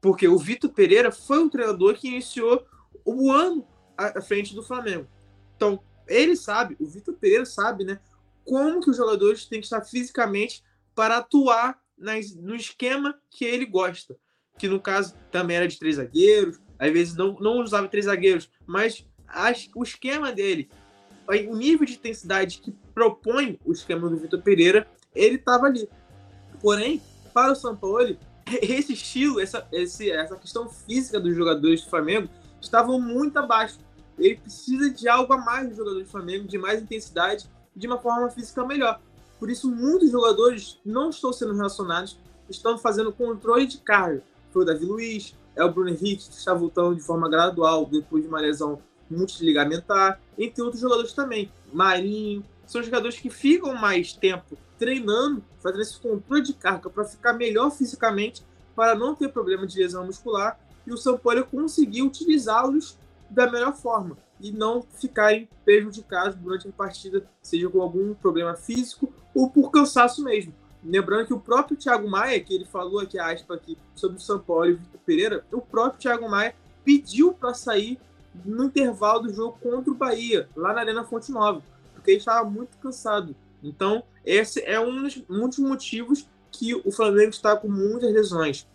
Porque 0.00 0.28
o 0.28 0.38
Vitor 0.38 0.70
Pereira 0.70 1.10
foi 1.10 1.40
um 1.40 1.48
treinador 1.48 1.94
que 1.94 2.06
iniciou 2.06 2.64
o 3.04 3.32
ano 3.32 3.66
à 3.96 4.20
frente 4.20 4.54
do 4.54 4.62
Flamengo. 4.62 5.08
Então, 5.56 5.82
ele 6.06 6.36
sabe, 6.36 6.76
o 6.78 6.86
Vitor 6.86 7.16
Pereira 7.16 7.44
sabe, 7.44 7.84
né, 7.84 7.98
como 8.44 8.80
que 8.80 8.90
os 8.90 8.96
jogadores 8.96 9.44
têm 9.44 9.58
que 9.58 9.66
estar 9.66 9.82
fisicamente 9.82 10.62
para 10.94 11.16
atuar 11.16 11.80
nas, 11.96 12.32
no 12.36 12.54
esquema 12.54 13.18
que 13.28 13.44
ele 13.44 13.66
gosta. 13.66 14.16
Que 14.56 14.68
no 14.68 14.80
caso 14.80 15.16
também 15.32 15.56
era 15.56 15.66
de 15.66 15.80
três 15.80 15.96
zagueiros, 15.96 16.60
às 16.78 16.92
vezes 16.92 17.16
não, 17.16 17.32
não 17.40 17.60
usava 17.60 17.88
três 17.88 18.04
zagueiros, 18.04 18.48
mas 18.64 19.04
as, 19.26 19.68
o 19.74 19.82
esquema 19.82 20.30
dele, 20.30 20.70
o 21.26 21.56
nível 21.56 21.84
de 21.84 21.94
intensidade 21.94 22.60
que 22.60 22.72
propõe 22.98 23.60
o 23.64 23.70
esquema 23.70 24.10
do 24.10 24.16
Vitor 24.16 24.42
Pereira, 24.42 24.88
ele 25.14 25.36
estava 25.36 25.66
ali. 25.66 25.88
Porém, 26.60 27.00
para 27.32 27.52
o 27.52 27.54
São 27.54 27.76
Paulo, 27.76 28.16
esse 28.60 28.92
estilo, 28.92 29.38
essa, 29.38 29.64
esse, 29.70 30.10
essa 30.10 30.34
questão 30.34 30.68
física 30.68 31.20
dos 31.20 31.36
jogadores 31.36 31.84
do 31.84 31.90
Flamengo 31.90 32.28
estavam 32.60 33.00
muito 33.00 33.38
abaixo. 33.38 33.78
Ele 34.18 34.34
precisa 34.34 34.90
de 34.90 35.08
algo 35.08 35.32
a 35.32 35.38
mais 35.38 35.68
dos 35.68 35.76
jogadores 35.76 36.08
do 36.08 36.10
Flamengo, 36.10 36.48
de 36.48 36.58
mais 36.58 36.82
intensidade, 36.82 37.48
de 37.76 37.86
uma 37.86 37.98
forma 37.98 38.28
física 38.30 38.66
melhor. 38.66 39.00
Por 39.38 39.48
isso, 39.48 39.70
muitos 39.70 40.10
jogadores 40.10 40.80
não 40.84 41.10
estão 41.10 41.32
sendo 41.32 41.54
relacionados, 41.54 42.18
estão 42.50 42.76
fazendo 42.76 43.12
controle 43.12 43.68
de 43.68 43.78
carga. 43.78 44.24
Foi 44.52 44.62
o 44.62 44.64
Davi 44.64 44.84
Luiz, 44.84 45.36
é 45.54 45.62
o 45.62 45.70
Bruno 45.70 45.90
Henrique, 45.90 46.28
que 46.28 46.34
está 46.34 46.52
voltando 46.52 46.96
de 46.96 47.02
forma 47.02 47.30
gradual 47.30 47.86
depois 47.86 48.24
de 48.24 48.28
uma 48.28 48.40
lesão 48.40 48.82
multiligamentar, 49.08 50.20
entre 50.36 50.60
outros 50.62 50.80
jogadores 50.80 51.12
também. 51.12 51.48
Marinho, 51.72 52.44
são 52.68 52.82
jogadores 52.82 53.18
que 53.18 53.30
ficam 53.30 53.74
mais 53.74 54.12
tempo 54.12 54.56
treinando, 54.78 55.42
fazendo 55.58 55.80
esse 55.80 55.98
controle 55.98 56.42
de 56.42 56.52
carga 56.52 56.88
para 56.88 57.02
ficar 57.02 57.32
melhor 57.32 57.70
fisicamente, 57.70 58.44
para 58.76 58.94
não 58.94 59.14
ter 59.14 59.28
problema 59.30 59.66
de 59.66 59.78
lesão 59.78 60.06
muscular, 60.06 60.60
e 60.86 60.92
o 60.92 60.96
São 60.96 61.18
Paulo 61.18 61.44
conseguiu 61.46 62.06
utilizá-los 62.06 62.96
da 63.28 63.50
melhor 63.50 63.74
forma 63.74 64.16
e 64.40 64.52
não 64.52 64.82
ficarem 64.82 65.48
prejudicados 65.64 66.36
durante 66.36 66.68
a 66.68 66.72
partida, 66.72 67.28
seja 67.42 67.68
com 67.68 67.82
algum 67.82 68.14
problema 68.14 68.54
físico 68.54 69.12
ou 69.34 69.50
por 69.50 69.70
cansaço 69.70 70.22
mesmo. 70.22 70.54
Lembrando 70.84 71.26
que 71.26 71.34
o 71.34 71.40
próprio 71.40 71.76
Thiago 71.76 72.08
Maia, 72.08 72.38
que 72.38 72.54
ele 72.54 72.64
falou 72.64 73.00
aqui, 73.00 73.18
aspa, 73.18 73.54
aqui, 73.54 73.76
sobre 73.94 74.18
o 74.18 74.20
São 74.20 74.38
Paulo 74.38 74.66
e 74.66 74.72
o 74.74 74.76
Vitor 74.76 75.00
Pereira, 75.04 75.44
o 75.52 75.60
próprio 75.60 76.00
Thiago 76.00 76.28
Maia 76.28 76.54
pediu 76.84 77.32
para 77.32 77.52
sair 77.52 77.98
no 78.44 78.64
intervalo 78.64 79.22
do 79.22 79.34
jogo 79.34 79.58
contra 79.60 79.90
o 79.90 79.94
Bahia, 79.94 80.48
lá 80.54 80.72
na 80.72 80.80
Arena 80.80 81.04
Fonte 81.04 81.32
Nova, 81.32 81.62
porque 81.98 82.12
ele 82.12 82.18
estava 82.18 82.48
muito 82.48 82.78
cansado. 82.78 83.34
Então, 83.62 84.04
esse 84.24 84.62
é 84.64 84.78
um 84.78 85.02
dos 85.02 85.20
muitos 85.28 85.58
motivos 85.58 86.28
que 86.50 86.74
o 86.74 86.92
Flamengo 86.92 87.30
está 87.30 87.56
com 87.56 87.68
muitas 87.68 88.12
lesões 88.12 88.66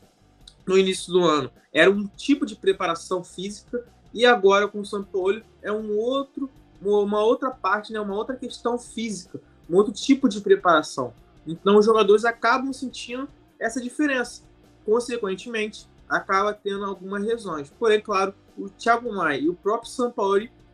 no 0.67 0.77
início 0.77 1.11
do 1.11 1.23
ano. 1.23 1.49
Era 1.71 1.89
um 1.89 2.05
tipo 2.05 2.45
de 2.45 2.55
preparação 2.55 3.23
física 3.23 3.85
e 4.13 4.25
agora 4.25 4.67
com 4.67 4.81
o 4.81 4.85
São 4.85 5.03
Paulo 5.03 5.41
é 5.61 5.71
um 5.71 5.97
outro, 5.97 6.49
uma 6.81 7.23
outra 7.23 7.49
parte, 7.49 7.93
né, 7.93 7.99
uma 7.99 8.13
outra 8.13 8.35
questão 8.35 8.77
física, 8.77 9.41
um 9.69 9.75
outro 9.75 9.93
tipo 9.93 10.27
de 10.27 10.41
preparação. 10.41 11.13
Então 11.47 11.77
os 11.77 11.85
jogadores 11.85 12.25
acabam 12.25 12.73
sentindo 12.73 13.27
essa 13.57 13.81
diferença. 13.81 14.43
Consequentemente, 14.85 15.87
acaba 16.09 16.53
tendo 16.53 16.83
algumas 16.83 17.23
lesões. 17.23 17.69
Porém, 17.79 18.01
claro, 18.01 18.33
o 18.57 18.69
Thiago 18.69 19.11
Maia 19.13 19.39
e 19.39 19.49
o 19.49 19.55
próprio 19.55 19.89
São 19.89 20.11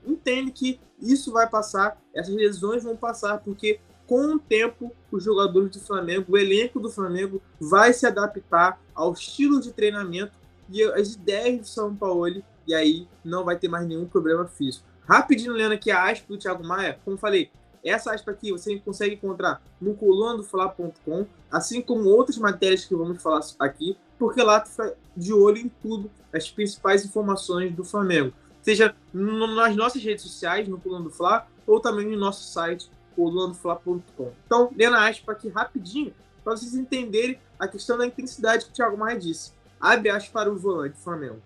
Paulo 0.03 0.13
entendem 0.13 0.51
que 0.51 0.79
isso 1.01 1.31
vai 1.31 1.49
passar, 1.49 1.99
essas 2.13 2.33
lesões 2.33 2.83
vão 2.83 2.95
passar, 2.95 3.39
porque 3.39 3.79
com 4.05 4.35
o 4.35 4.39
tempo, 4.39 4.91
os 5.11 5.23
jogadores 5.23 5.69
do 5.71 5.79
Flamengo, 5.79 6.25
o 6.29 6.37
elenco 6.37 6.79
do 6.79 6.89
Flamengo 6.89 7.41
vai 7.59 7.93
se 7.93 8.07
adaptar 8.07 8.81
ao 8.95 9.13
estilo 9.13 9.61
de 9.61 9.71
treinamento 9.71 10.33
e 10.67 10.83
as 10.83 11.13
ideias 11.13 11.59
do 11.59 11.67
São 11.67 11.95
Paulo, 11.95 12.43
e 12.67 12.73
aí 12.73 13.07
não 13.23 13.45
vai 13.45 13.55
ter 13.57 13.67
mais 13.67 13.87
nenhum 13.87 14.07
problema 14.07 14.47
físico. 14.47 14.83
Rapidinho 15.07 15.53
lendo 15.53 15.73
aqui 15.73 15.91
a 15.91 16.09
aspa 16.09 16.27
do 16.27 16.39
Thiago 16.39 16.65
Maia, 16.65 16.99
como 17.05 17.17
falei, 17.17 17.51
essa 17.83 18.13
aspa 18.13 18.31
aqui 18.31 18.51
você 18.51 18.77
consegue 18.79 19.15
encontrar 19.15 19.61
no 19.79 19.95
colunadofla.com, 19.95 21.25
assim 21.51 21.81
como 21.81 22.09
outras 22.09 22.37
matérias 22.37 22.85
que 22.85 22.95
vamos 22.95 23.21
falar 23.21 23.41
aqui, 23.59 23.97
porque 24.17 24.41
lá 24.41 24.59
tu 24.59 24.69
fica 24.69 24.95
de 25.15 25.33
olho 25.33 25.57
em 25.57 25.69
tudo, 25.81 26.11
as 26.33 26.49
principais 26.49 27.05
informações 27.05 27.73
do 27.73 27.83
Flamengo. 27.83 28.33
Seja 28.61 28.95
nas 29.13 29.75
nossas 29.75 30.03
redes 30.03 30.23
sociais, 30.23 30.67
no 30.67 30.79
Coluna 30.79 31.03
do 31.03 31.09
Fla, 31.09 31.47
ou 31.65 31.79
também 31.79 32.07
no 32.07 32.17
nosso 32.17 32.51
site, 32.51 32.89
colunadofla.com. 33.15 34.31
Então, 34.45 34.71
lendo 34.75 34.95
a 34.95 35.07
aspa 35.07 35.31
aqui 35.31 35.49
rapidinho, 35.49 36.13
para 36.43 36.55
vocês 36.55 36.73
entenderem 36.73 37.39
a 37.57 37.67
questão 37.67 37.97
da 37.97 38.05
intensidade 38.05 38.65
que 38.65 38.71
o 38.71 38.73
Thiago 38.73 38.97
Maia 38.97 39.19
disse. 39.19 39.53
Abre 39.79 40.09
aspas 40.09 40.29
para 40.29 40.51
o 40.51 40.57
volante 40.57 40.95
do 40.95 41.01
Flamengo. 41.01 41.41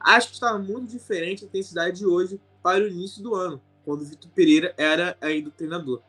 Acho 0.00 0.28
que 0.28 0.34
estava 0.34 0.58
muito 0.58 0.90
diferente 0.90 1.44
a 1.44 1.46
intensidade 1.46 1.98
de 1.98 2.06
hoje 2.06 2.40
para 2.62 2.84
o 2.84 2.88
início 2.88 3.22
do 3.22 3.34
ano, 3.34 3.60
quando 3.84 4.02
o 4.02 4.04
Vitor 4.04 4.30
Pereira 4.30 4.74
era 4.76 5.16
ainda 5.20 5.48
o 5.48 5.52
treinador. 5.52 6.00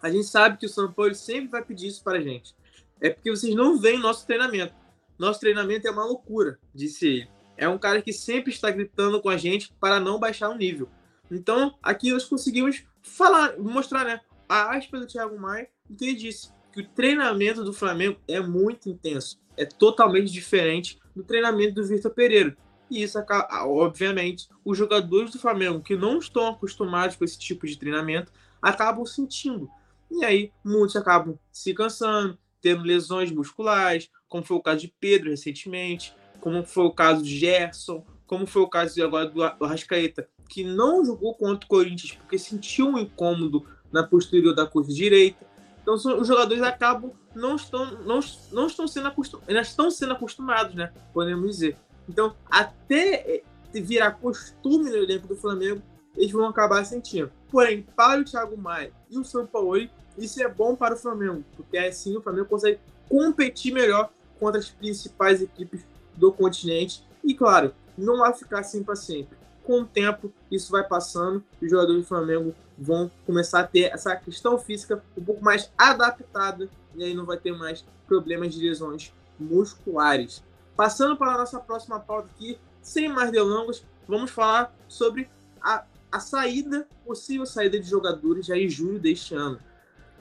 A 0.00 0.10
gente 0.10 0.26
sabe 0.26 0.56
que 0.56 0.66
o 0.66 0.68
São 0.68 0.92
Paulo 0.92 1.14
sempre 1.14 1.48
vai 1.48 1.64
pedir 1.64 1.88
isso 1.88 2.02
para 2.02 2.18
a 2.18 2.20
gente. 2.20 2.54
É 3.00 3.10
porque 3.10 3.30
vocês 3.30 3.54
não 3.54 3.78
veem 3.78 3.98
nosso 3.98 4.26
treinamento. 4.26 4.74
Nosso 5.18 5.40
treinamento 5.40 5.86
é 5.86 5.90
uma 5.90 6.04
loucura, 6.04 6.58
disse 6.74 7.06
ele. 7.06 7.28
É 7.58 7.68
um 7.68 7.76
cara 7.76 8.00
que 8.00 8.12
sempre 8.12 8.52
está 8.52 8.70
gritando 8.70 9.20
com 9.20 9.28
a 9.28 9.36
gente 9.36 9.74
para 9.80 9.98
não 9.98 10.18
baixar 10.18 10.48
o 10.48 10.56
nível. 10.56 10.88
Então, 11.28 11.76
aqui 11.82 12.12
nós 12.12 12.24
conseguimos 12.24 12.84
falar, 13.02 13.58
mostrar, 13.58 14.04
né? 14.04 14.20
A 14.48 14.76
aspa 14.76 14.98
do 14.98 15.06
Thiago 15.06 15.38
Maia, 15.38 15.68
que 15.98 16.04
ele 16.04 16.14
disse 16.14 16.50
que 16.72 16.80
o 16.80 16.88
treinamento 16.88 17.64
do 17.64 17.72
Flamengo 17.72 18.18
é 18.28 18.40
muito 18.40 18.88
intenso. 18.88 19.40
É 19.56 19.66
totalmente 19.66 20.32
diferente 20.32 20.98
do 21.14 21.24
treinamento 21.24 21.74
do 21.74 21.84
Vitor 21.84 22.12
Pereira. 22.12 22.56
E 22.88 23.02
isso, 23.02 23.18
obviamente, 23.64 24.48
os 24.64 24.78
jogadores 24.78 25.32
do 25.32 25.38
Flamengo 25.38 25.82
que 25.82 25.96
não 25.96 26.18
estão 26.18 26.46
acostumados 26.46 27.16
com 27.16 27.24
esse 27.24 27.38
tipo 27.38 27.66
de 27.66 27.76
treinamento 27.76 28.32
acabam 28.62 29.04
sentindo. 29.04 29.68
E 30.10 30.24
aí, 30.24 30.52
muitos 30.64 30.96
acabam 30.96 31.38
se 31.52 31.74
cansando, 31.74 32.38
tendo 32.62 32.84
lesões 32.84 33.30
musculares, 33.30 34.10
como 34.28 34.44
foi 34.44 34.56
o 34.56 34.62
caso 34.62 34.80
de 34.80 34.94
Pedro 35.00 35.30
recentemente, 35.30 36.14
como 36.40 36.64
foi 36.64 36.84
o 36.84 36.92
caso 36.92 37.22
de 37.22 37.38
Gerson, 37.38 38.04
como 38.26 38.46
foi 38.46 38.62
o 38.62 38.68
caso 38.68 39.02
agora 39.02 39.26
do 39.26 39.42
Arrascaeta, 39.42 40.28
que 40.48 40.64
não 40.64 41.04
jogou 41.04 41.34
contra 41.34 41.64
o 41.64 41.68
Corinthians 41.68 42.12
porque 42.12 42.38
sentiu 42.38 42.88
um 42.88 42.98
incômodo 42.98 43.66
na 43.92 44.02
posterior 44.02 44.54
da 44.54 44.66
coxa 44.66 44.92
direita. 44.92 45.46
Então 45.82 45.94
os 45.94 46.26
jogadores 46.26 46.62
acabam 46.62 47.12
não 47.34 47.56
estão 47.56 48.02
não, 48.02 48.20
não 48.52 48.66
estão 48.66 48.86
sendo 48.86 49.08
acostumados, 49.08 49.68
estão 49.68 49.90
sendo 49.90 50.12
acostumados, 50.12 50.74
né? 50.74 50.92
Podemos 51.12 51.50
dizer. 51.50 51.76
Então, 52.08 52.34
até 52.50 53.42
virar 53.72 54.12
costume 54.12 54.90
no 54.90 54.96
elenco 54.96 55.28
do 55.28 55.36
Flamengo, 55.36 55.82
eles 56.16 56.32
vão 56.32 56.48
acabar 56.48 56.84
sentindo. 56.84 57.30
Porém, 57.50 57.82
para 57.94 58.20
o 58.20 58.24
Thiago 58.24 58.56
Maia 58.56 58.92
e 59.10 59.18
o 59.18 59.24
São 59.24 59.46
Paulo, 59.46 59.88
isso 60.16 60.42
é 60.42 60.48
bom 60.48 60.74
para 60.74 60.94
o 60.94 60.98
Flamengo, 60.98 61.44
porque 61.56 61.78
assim 61.78 62.16
o 62.16 62.22
Flamengo 62.22 62.46
consegue 62.46 62.80
competir 63.08 63.72
melhor 63.72 64.10
contra 64.40 64.58
as 64.58 64.68
principais 64.68 65.40
equipes 65.42 65.84
do 66.18 66.32
continente. 66.32 67.04
E 67.22 67.34
claro, 67.34 67.72
não 67.96 68.18
vai 68.18 68.34
ficar 68.34 68.60
assim 68.60 68.82
para 68.82 68.96
sempre. 68.96 69.36
Com 69.64 69.82
o 69.82 69.86
tempo, 69.86 70.32
isso 70.50 70.72
vai 70.72 70.82
passando 70.82 71.42
e 71.60 71.66
os 71.66 71.70
jogadores 71.70 72.02
do 72.02 72.08
Flamengo 72.08 72.54
vão 72.76 73.10
começar 73.26 73.60
a 73.60 73.66
ter 73.66 73.92
essa 73.92 74.14
questão 74.16 74.58
física 74.58 75.02
um 75.16 75.24
pouco 75.24 75.44
mais 75.44 75.70
adaptada 75.76 76.68
e 76.94 77.04
aí 77.04 77.14
não 77.14 77.26
vai 77.26 77.36
ter 77.36 77.52
mais 77.52 77.84
problemas 78.06 78.54
de 78.54 78.66
lesões 78.66 79.12
musculares. 79.38 80.42
Passando 80.76 81.16
para 81.16 81.34
a 81.34 81.38
nossa 81.38 81.60
próxima 81.60 82.00
pauta 82.00 82.28
aqui, 82.34 82.58
sem 82.80 83.08
mais 83.08 83.30
delongas, 83.30 83.84
vamos 84.06 84.30
falar 84.30 84.74
sobre 84.88 85.28
a, 85.60 85.84
a 86.10 86.20
saída, 86.20 86.88
possível 87.04 87.44
saída 87.44 87.78
de 87.78 87.88
jogadores 87.88 88.46
já 88.46 88.56
em 88.56 88.68
julho 88.68 88.98
deste 88.98 89.34
ano. 89.34 89.58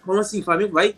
Como 0.04 0.20
assim? 0.20 0.42
O 0.42 0.44
Flamengo 0.44 0.74
vai, 0.74 0.96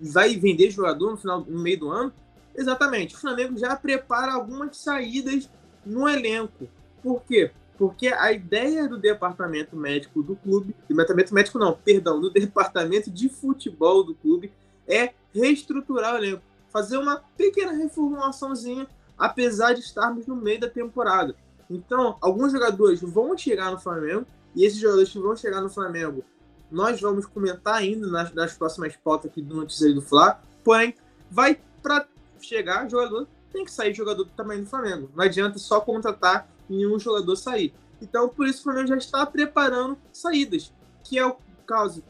vai 0.00 0.36
vender 0.36 0.70
jogador 0.70 1.10
no, 1.10 1.16
final, 1.16 1.44
no 1.46 1.60
meio 1.60 1.78
do 1.78 1.90
ano? 1.90 2.12
Exatamente. 2.54 3.14
O 3.14 3.18
Flamengo 3.18 3.56
já 3.56 3.74
prepara 3.76 4.32
algumas 4.32 4.76
saídas 4.76 5.48
no 5.84 6.08
elenco. 6.08 6.68
Por 7.02 7.22
quê? 7.24 7.50
Porque 7.78 8.08
a 8.08 8.32
ideia 8.32 8.88
do 8.88 8.98
departamento 8.98 9.76
médico 9.76 10.22
do 10.22 10.36
clube, 10.36 10.76
departamento 10.88 11.34
médico 11.34 11.58
não, 11.58 11.72
perdão, 11.72 12.20
do 12.20 12.30
departamento 12.30 13.10
de 13.10 13.28
futebol 13.28 14.04
do 14.04 14.14
clube 14.14 14.52
é 14.86 15.12
reestruturar 15.34 16.14
o 16.14 16.18
elenco, 16.18 16.42
fazer 16.70 16.98
uma 16.98 17.22
pequena 17.36 17.72
reformulaçãozinha, 17.72 18.86
apesar 19.18 19.72
de 19.72 19.80
estarmos 19.80 20.26
no 20.26 20.36
meio 20.36 20.60
da 20.60 20.68
temporada. 20.68 21.34
Então, 21.68 22.16
alguns 22.20 22.52
jogadores 22.52 23.00
vão 23.00 23.36
chegar 23.36 23.70
no 23.70 23.78
Flamengo 23.78 24.26
e 24.54 24.64
esses 24.64 24.78
jogadores 24.78 25.10
que 25.10 25.18
vão 25.18 25.34
chegar 25.34 25.60
no 25.60 25.70
Flamengo, 25.70 26.22
nós 26.70 27.00
vamos 27.00 27.26
comentar 27.26 27.76
ainda 27.76 28.06
nas, 28.06 28.32
nas 28.32 28.54
próximas 28.54 28.96
pautas 28.96 29.30
aqui 29.30 29.42
do 29.42 29.56
Noticiário 29.56 29.96
do 29.96 30.02
Fla. 30.02 30.40
Porém, 30.62 30.94
vai 31.30 31.58
para 31.82 32.06
chegar 32.46 32.88
jogador, 32.88 33.26
tem 33.52 33.64
que 33.64 33.70
sair 33.70 33.94
jogador 33.94 34.24
do 34.24 34.30
tamanho 34.30 34.62
do 34.62 34.68
Flamengo. 34.68 35.10
Não 35.14 35.24
adianta 35.24 35.58
só 35.58 35.80
contratar 35.80 36.48
e 36.68 36.86
um 36.86 36.98
jogador 36.98 37.36
sair. 37.36 37.74
Então, 38.00 38.28
por 38.28 38.46
isso 38.46 38.60
o 38.60 38.62
Flamengo 38.64 38.88
já 38.88 38.96
está 38.96 39.24
preparando 39.26 39.96
saídas, 40.12 40.72
que 41.04 41.18
é 41.18 41.26
o 41.26 41.36
caso 41.66 42.02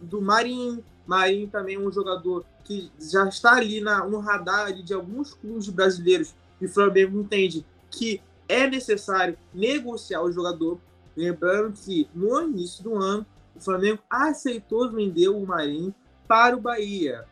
do 0.00 0.20
Marinho. 0.20 0.84
Marinho 1.06 1.48
também 1.48 1.76
é 1.76 1.78
um 1.78 1.92
jogador 1.92 2.44
que 2.64 2.90
já 3.00 3.26
está 3.28 3.54
ali 3.54 3.80
na, 3.80 4.04
no 4.06 4.18
radar 4.18 4.72
de 4.72 4.92
alguns 4.92 5.34
clubes 5.34 5.68
brasileiros 5.68 6.34
e 6.60 6.66
o 6.66 6.68
Flamengo 6.68 7.20
entende 7.20 7.64
que 7.90 8.20
é 8.48 8.68
necessário 8.68 9.38
negociar 9.54 10.22
o 10.22 10.32
jogador. 10.32 10.78
Lembrando 11.16 11.72
que 11.72 12.08
no 12.14 12.40
início 12.42 12.82
do 12.82 12.96
ano, 12.96 13.26
o 13.54 13.60
Flamengo 13.60 14.00
aceitou 14.08 14.90
vender 14.90 15.28
o 15.28 15.46
Marinho 15.46 15.94
para 16.26 16.56
o 16.56 16.60
Bahia 16.60 17.26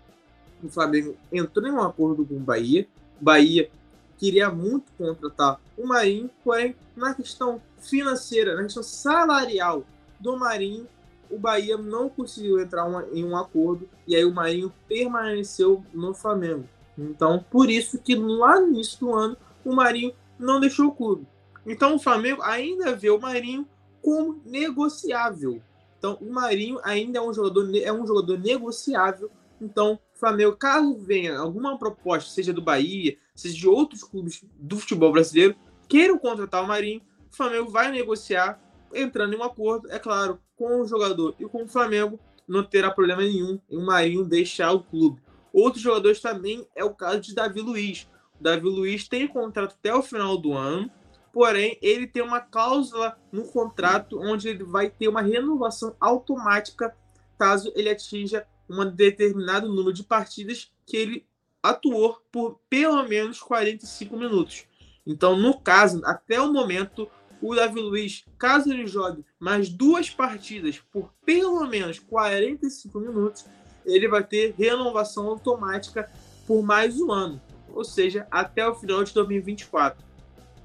o 0.63 0.69
Flamengo 0.69 1.17
entrou 1.33 1.67
em 1.67 1.73
um 1.73 1.83
acordo 1.83 2.25
com 2.25 2.37
o 2.37 2.41
Bahia. 2.41 2.87
Bahia 3.21 3.71
queria 4.19 4.51
muito 4.51 4.91
contratar 4.97 5.61
o 5.77 5.87
Marinho, 5.87 6.31
porém, 6.43 6.75
na 6.97 7.15
questão 7.15 7.61
financeira, 7.79 8.55
na 8.55 8.63
questão 8.63 8.83
salarial 8.83 9.85
do 10.19 10.37
Marinho, 10.37 10.89
o 11.31 11.39
Bahia 11.39 11.77
não 11.77 12.09
conseguiu 12.09 12.61
entrar 12.61 12.87
em 13.13 13.25
um 13.25 13.37
acordo 13.37 13.89
e 14.07 14.15
aí 14.15 14.25
o 14.25 14.33
Marinho 14.33 14.73
permaneceu 14.89 15.85
no 15.93 16.15
Flamengo. 16.15 16.67
Então, 16.97 17.45
por 17.51 17.69
isso 17.69 17.99
que 17.99 18.15
lá 18.15 18.61
no 18.61 18.69
início 18.69 19.01
do 19.01 19.15
ano, 19.15 19.37
o 19.65 19.75
Marinho 19.75 20.15
não 20.39 20.61
deixou 20.61 20.87
o 20.87 20.95
clube. 20.95 21.27
Então, 21.67 21.97
o 21.97 21.99
Flamengo 21.99 22.43
ainda 22.43 22.95
vê 22.95 23.11
o 23.11 23.21
Marinho 23.21 23.67
como 24.01 24.41
negociável. 24.47 25.61
Então, 25.99 26.17
o 26.21 26.33
Marinho 26.33 26.79
ainda 26.83 27.19
é 27.19 27.23
um 27.23 27.35
jogador, 27.35 27.69
é 27.77 27.93
um 27.93 28.07
jogador 28.07 28.39
negociável. 28.39 29.31
Então, 29.61 29.99
Flamengo, 30.19 30.57
caso 30.57 30.97
venha 30.99 31.39
alguma 31.39 31.79
proposta, 31.79 32.31
seja 32.31 32.53
do 32.53 32.63
Bahia, 32.63 33.17
seja 33.35 33.57
de 33.57 33.69
outros 33.69 34.03
clubes 34.03 34.45
do 34.59 34.79
futebol 34.79 35.13
brasileiro, 35.13 35.55
queiram 35.89 36.19
contratar 36.19 36.65
o 36.65 36.67
Marinho, 36.67 37.03
o 37.31 37.37
Flamengo 37.37 37.71
vai 37.71 37.91
negociar, 37.91 38.61
entrando 38.95 39.35
em 39.35 39.37
um 39.37 39.43
acordo, 39.43 39.91
é 39.91 39.99
claro, 39.99 40.41
com 40.57 40.81
o 40.81 40.87
jogador 40.87 41.35
e 41.39 41.45
com 41.45 41.65
o 41.65 41.69
Flamengo, 41.69 42.19
não 42.49 42.65
terá 42.65 42.91
problema 42.91 43.23
nenhum 43.23 43.61
em 43.69 43.77
o 43.77 43.85
Marinho 43.85 44.25
deixar 44.25 44.73
o 44.73 44.83
clube. 44.83 45.21
Outros 45.53 45.83
jogadores 45.83 46.21
também 46.21 46.67
é 46.75 46.85
o 46.85 46.95
caso 46.95 47.21
de 47.21 47.35
Davi 47.35 47.61
Luiz. 47.61 48.09
O 48.39 48.43
Davi 48.43 48.67
Luiz 48.67 49.09
tem 49.09 49.27
contrato 49.27 49.75
até 49.79 49.95
o 49.95 50.03
final 50.03 50.37
do 50.37 50.53
ano, 50.53 50.91
porém 51.33 51.79
ele 51.83 52.07
tem 52.07 52.23
uma 52.23 52.41
cláusula 52.41 53.19
no 53.33 53.45
contrato 53.49 54.19
onde 54.19 54.49
ele 54.49 54.65
vai 54.65 54.89
ter 54.89 55.09
uma 55.09 55.21
renovação 55.21 55.95
automática 56.01 56.95
caso 57.39 57.73
ele 57.75 57.89
atinja 57.89 58.47
um 58.69 58.85
determinado 58.91 59.69
número 59.69 59.93
de 59.93 60.03
partidas 60.03 60.71
que 60.85 60.97
ele 60.97 61.27
atuou 61.63 62.21
por 62.31 62.61
pelo 62.69 63.03
menos 63.05 63.41
45 63.41 64.17
minutos. 64.17 64.65
Então, 65.07 65.37
no 65.37 65.59
caso, 65.61 66.01
até 66.05 66.41
o 66.41 66.53
momento, 66.53 67.09
o 67.41 67.55
Davi 67.55 67.81
Luiz, 67.81 68.25
caso 68.39 68.73
ele 68.73 68.87
jogue 68.87 69.25
mais 69.39 69.69
duas 69.69 70.11
partidas 70.11 70.81
por 70.93 71.13
pelo 71.25 71.67
menos 71.67 71.99
45 71.99 72.99
minutos, 72.99 73.45
ele 73.85 74.09
vai 74.09 74.25
ter 74.25 74.55
renovação 74.57 75.29
automática 75.29 76.11
por 76.47 76.63
mais 76.63 77.01
um 77.01 77.13
ano, 77.13 77.41
ou 77.73 77.85
seja, 77.85 78.27
até 78.31 78.67
o 78.69 78.75
final 78.75 79.05
de 79.05 79.13
2024. 79.13 80.05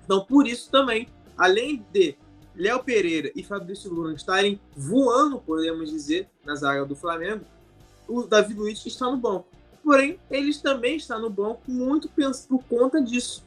Então, 0.03 0.25
por 0.25 0.47
isso 0.47 0.69
também, 0.71 1.07
além 1.37 1.85
de 1.91 2.15
Léo 2.55 2.83
Pereira 2.83 3.31
e 3.35 3.43
Fabrício 3.43 3.91
Luna 3.91 4.13
estarem 4.13 4.59
voando, 4.75 5.39
podemos 5.39 5.89
dizer, 5.89 6.29
na 6.43 6.55
zaga 6.55 6.85
do 6.85 6.95
Flamengo, 6.95 7.45
o 8.11 8.27
Davi 8.27 8.53
Luiz 8.53 8.85
está 8.85 9.09
no 9.09 9.17
banco. 9.17 9.47
Porém, 9.83 10.19
eles 10.29 10.61
também 10.61 10.97
estão 10.97 11.19
no 11.19 11.29
banco 11.29 11.61
muito 11.67 12.09
por 12.47 12.63
conta 12.65 13.01
disso, 13.01 13.43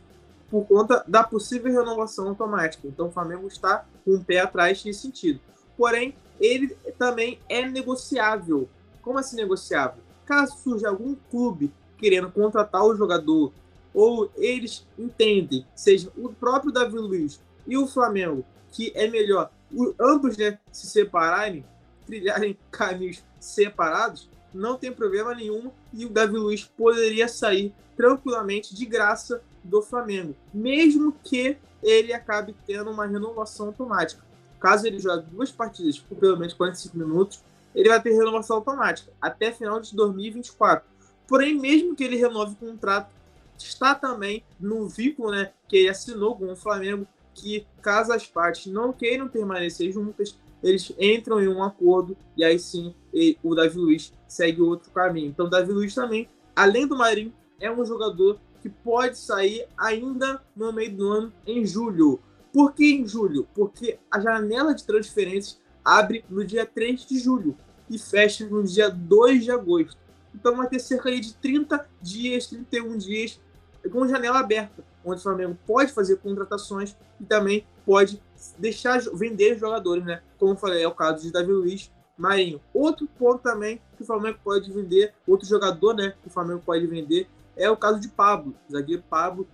por 0.51 0.67
conta 0.67 1.05
da 1.07 1.23
possível 1.23 1.73
renovação 1.73 2.29
automática. 2.29 2.89
Então, 2.89 3.09
o 3.09 3.11
Flamengo 3.11 3.47
está 3.47 3.85
com 4.05 4.15
um 4.15 4.25
pé 4.25 4.41
atrás 4.41 4.85
nesse 4.85 5.03
sentido. 5.03 5.41
Porém, 5.77 6.17
ele 6.41 6.69
também 6.99 7.39
é 7.49 7.69
negociável. 7.69 8.69
Como 9.01 9.19
assim 9.19 9.37
negociável? 9.37 10.03
Caso 10.25 10.57
surja 10.59 10.89
algum 10.89 11.15
clube 11.31 11.73
querendo 11.99 12.31
contratar 12.31 12.85
o 12.85 12.97
jogador, 12.97 13.53
ou 13.93 14.31
eles 14.37 14.85
entendem, 14.99 15.65
seja 15.75 16.11
o 16.17 16.31
próprio 16.31 16.73
Davi 16.73 16.99
Luiz 16.99 17.41
e 17.67 17.79
o 17.79 17.87
Flamengo, 17.87 18.45
que 18.73 18.93
é 18.95 19.07
melhor 19.07 19.51
ambos 20.01 20.37
né, 20.37 20.59
se 20.73 20.87
separarem, 20.87 21.65
trilharem 22.07 22.59
caminhos 22.71 23.23
separados, 23.39 24.29
não 24.55 24.79
tem 24.79 24.93
problema 24.93 25.35
nenhum 25.35 25.71
e 25.93 26.07
o 26.07 26.09
Davi 26.09 26.37
Luiz 26.37 26.65
poderia 26.65 27.29
sair 27.29 27.75
tranquilamente 27.97 28.75
de 28.75 28.87
graça 28.87 29.43
do 29.63 29.83
Flamengo, 29.83 30.35
mesmo 30.53 31.13
que 31.25 31.57
ele 31.83 32.13
acabe 32.13 32.55
tendo 32.67 32.91
uma 32.91 33.07
renovação 33.07 33.67
automática. 33.67 34.25
Caso 34.61 34.87
ele 34.87 34.99
jogue 34.99 35.27
duas 35.31 35.51
partidas 35.51 35.99
por 35.99 36.17
pelo 36.17 36.39
menos 36.39 36.55
45 36.55 36.97
minutos, 36.97 37.43
ele 37.75 37.89
vai 37.89 38.01
ter 38.01 38.13
renovação 38.13 38.57
automática 38.57 39.13
até 39.21 39.53
final 39.53 39.81
de 39.81 39.95
2024. 39.95 40.87
Porém, 41.27 41.59
mesmo 41.59 41.97
que 41.97 42.05
ele 42.05 42.17
renove 42.17 42.53
o 42.53 42.57
contrato, 42.57 43.13
está 43.59 43.95
também 43.95 44.45
no 44.61 44.89
vínculo 44.89 45.31
né, 45.31 45.53
que 45.69 45.77
ele 45.77 45.89
assinou 45.89 46.37
com 46.37 46.53
o 46.53 46.57
Flamengo, 46.57 47.07
que 47.35 47.67
caso 47.83 48.13
as 48.13 48.27
partes 48.27 48.73
não 48.73 48.93
queiram 48.93 49.29
permanecer 49.29 49.93
juntas, 49.93 50.39
eles 50.63 50.93
entram 50.99 51.43
em 51.43 51.49
um 51.49 51.63
acordo 51.63 52.17
e 52.37 52.45
aí 52.45 52.59
sim 52.59 52.95
ele, 53.15 53.39
o 53.43 53.55
Davi 53.55 53.79
Luiz 53.79 54.13
segue 54.27 54.61
outro 54.61 54.91
caminho. 54.91 55.29
Então, 55.29 55.47
o 55.47 55.51
Davi 55.51 55.73
Luiz 55.73 55.95
também, 55.95 56.29
além 56.55 56.87
do 56.87 56.97
Marinho, 56.97 57.33
é 57.61 57.71
um 57.71 57.85
jogador 57.85 58.39
que 58.61 58.69
pode 58.69 59.17
sair 59.17 59.67
ainda 59.79 60.43
no 60.57 60.73
meio 60.73 60.97
do 60.97 61.09
ano, 61.09 61.33
em 61.47 61.65
julho. 61.65 62.21
Por 62.53 62.75
que 62.75 62.95
em 62.95 63.07
julho? 63.07 63.47
Porque 63.55 63.99
a 64.11 64.21
janela 64.21 64.75
de 64.75 64.85
transferências 64.85 65.61
abre 65.85 66.25
no 66.29 66.45
dia 66.45 66.67
3 66.67 67.07
de 67.07 67.19
julho 67.19 67.57
e 67.89 67.99
fecha 67.99 68.47
no 68.47 68.63
dia 68.65 68.91
2 68.91 69.45
de 69.45 69.51
agosto. 69.51 69.99
Então 70.35 70.57
vai 70.57 70.69
ter 70.69 70.79
cerca 70.79 71.11
de 71.11 71.35
30 71.35 71.87
dias, 72.01 72.47
31 72.47 72.97
dias 72.97 73.41
com 73.93 74.09
janela 74.09 74.41
aberta, 74.41 74.83
onde 75.05 75.21
o 75.21 75.23
Flamengo 75.23 75.59
pode 75.67 75.93
fazer 75.93 76.17
contratações 76.17 76.97
e 77.21 77.25
também 77.25 77.67
pode 77.85 78.21
deixar 78.59 78.99
vender 79.13 79.59
jogadores, 79.59 80.05
né? 80.05 80.23
Como 80.39 80.53
eu 80.53 80.57
falei, 80.57 80.83
é 80.83 80.89
o 80.89 80.95
caso 80.95 81.23
de 81.23 81.31
Davi 81.33 81.53
Luiz, 81.53 81.91
Marinho. 82.17 82.61
Outro 82.73 83.09
ponto 83.19 83.43
também 83.43 83.81
que 83.97 84.03
o 84.03 84.07
Flamengo 84.07 84.39
pode 84.43 84.71
vender, 84.73 85.13
outro 85.27 85.47
jogador, 85.49 85.95
né, 85.95 86.15
que 86.23 86.29
o 86.29 86.31
Flamengo 86.31 86.63
pode 86.65 86.87
vender, 86.87 87.29
é 87.57 87.71
o 87.71 87.77
caso 87.77 88.01
de 88.01 88.09
Pablo, 88.09 88.55
o 88.69 88.73
zagueiro 88.73 89.03
Pablo. 89.09 89.47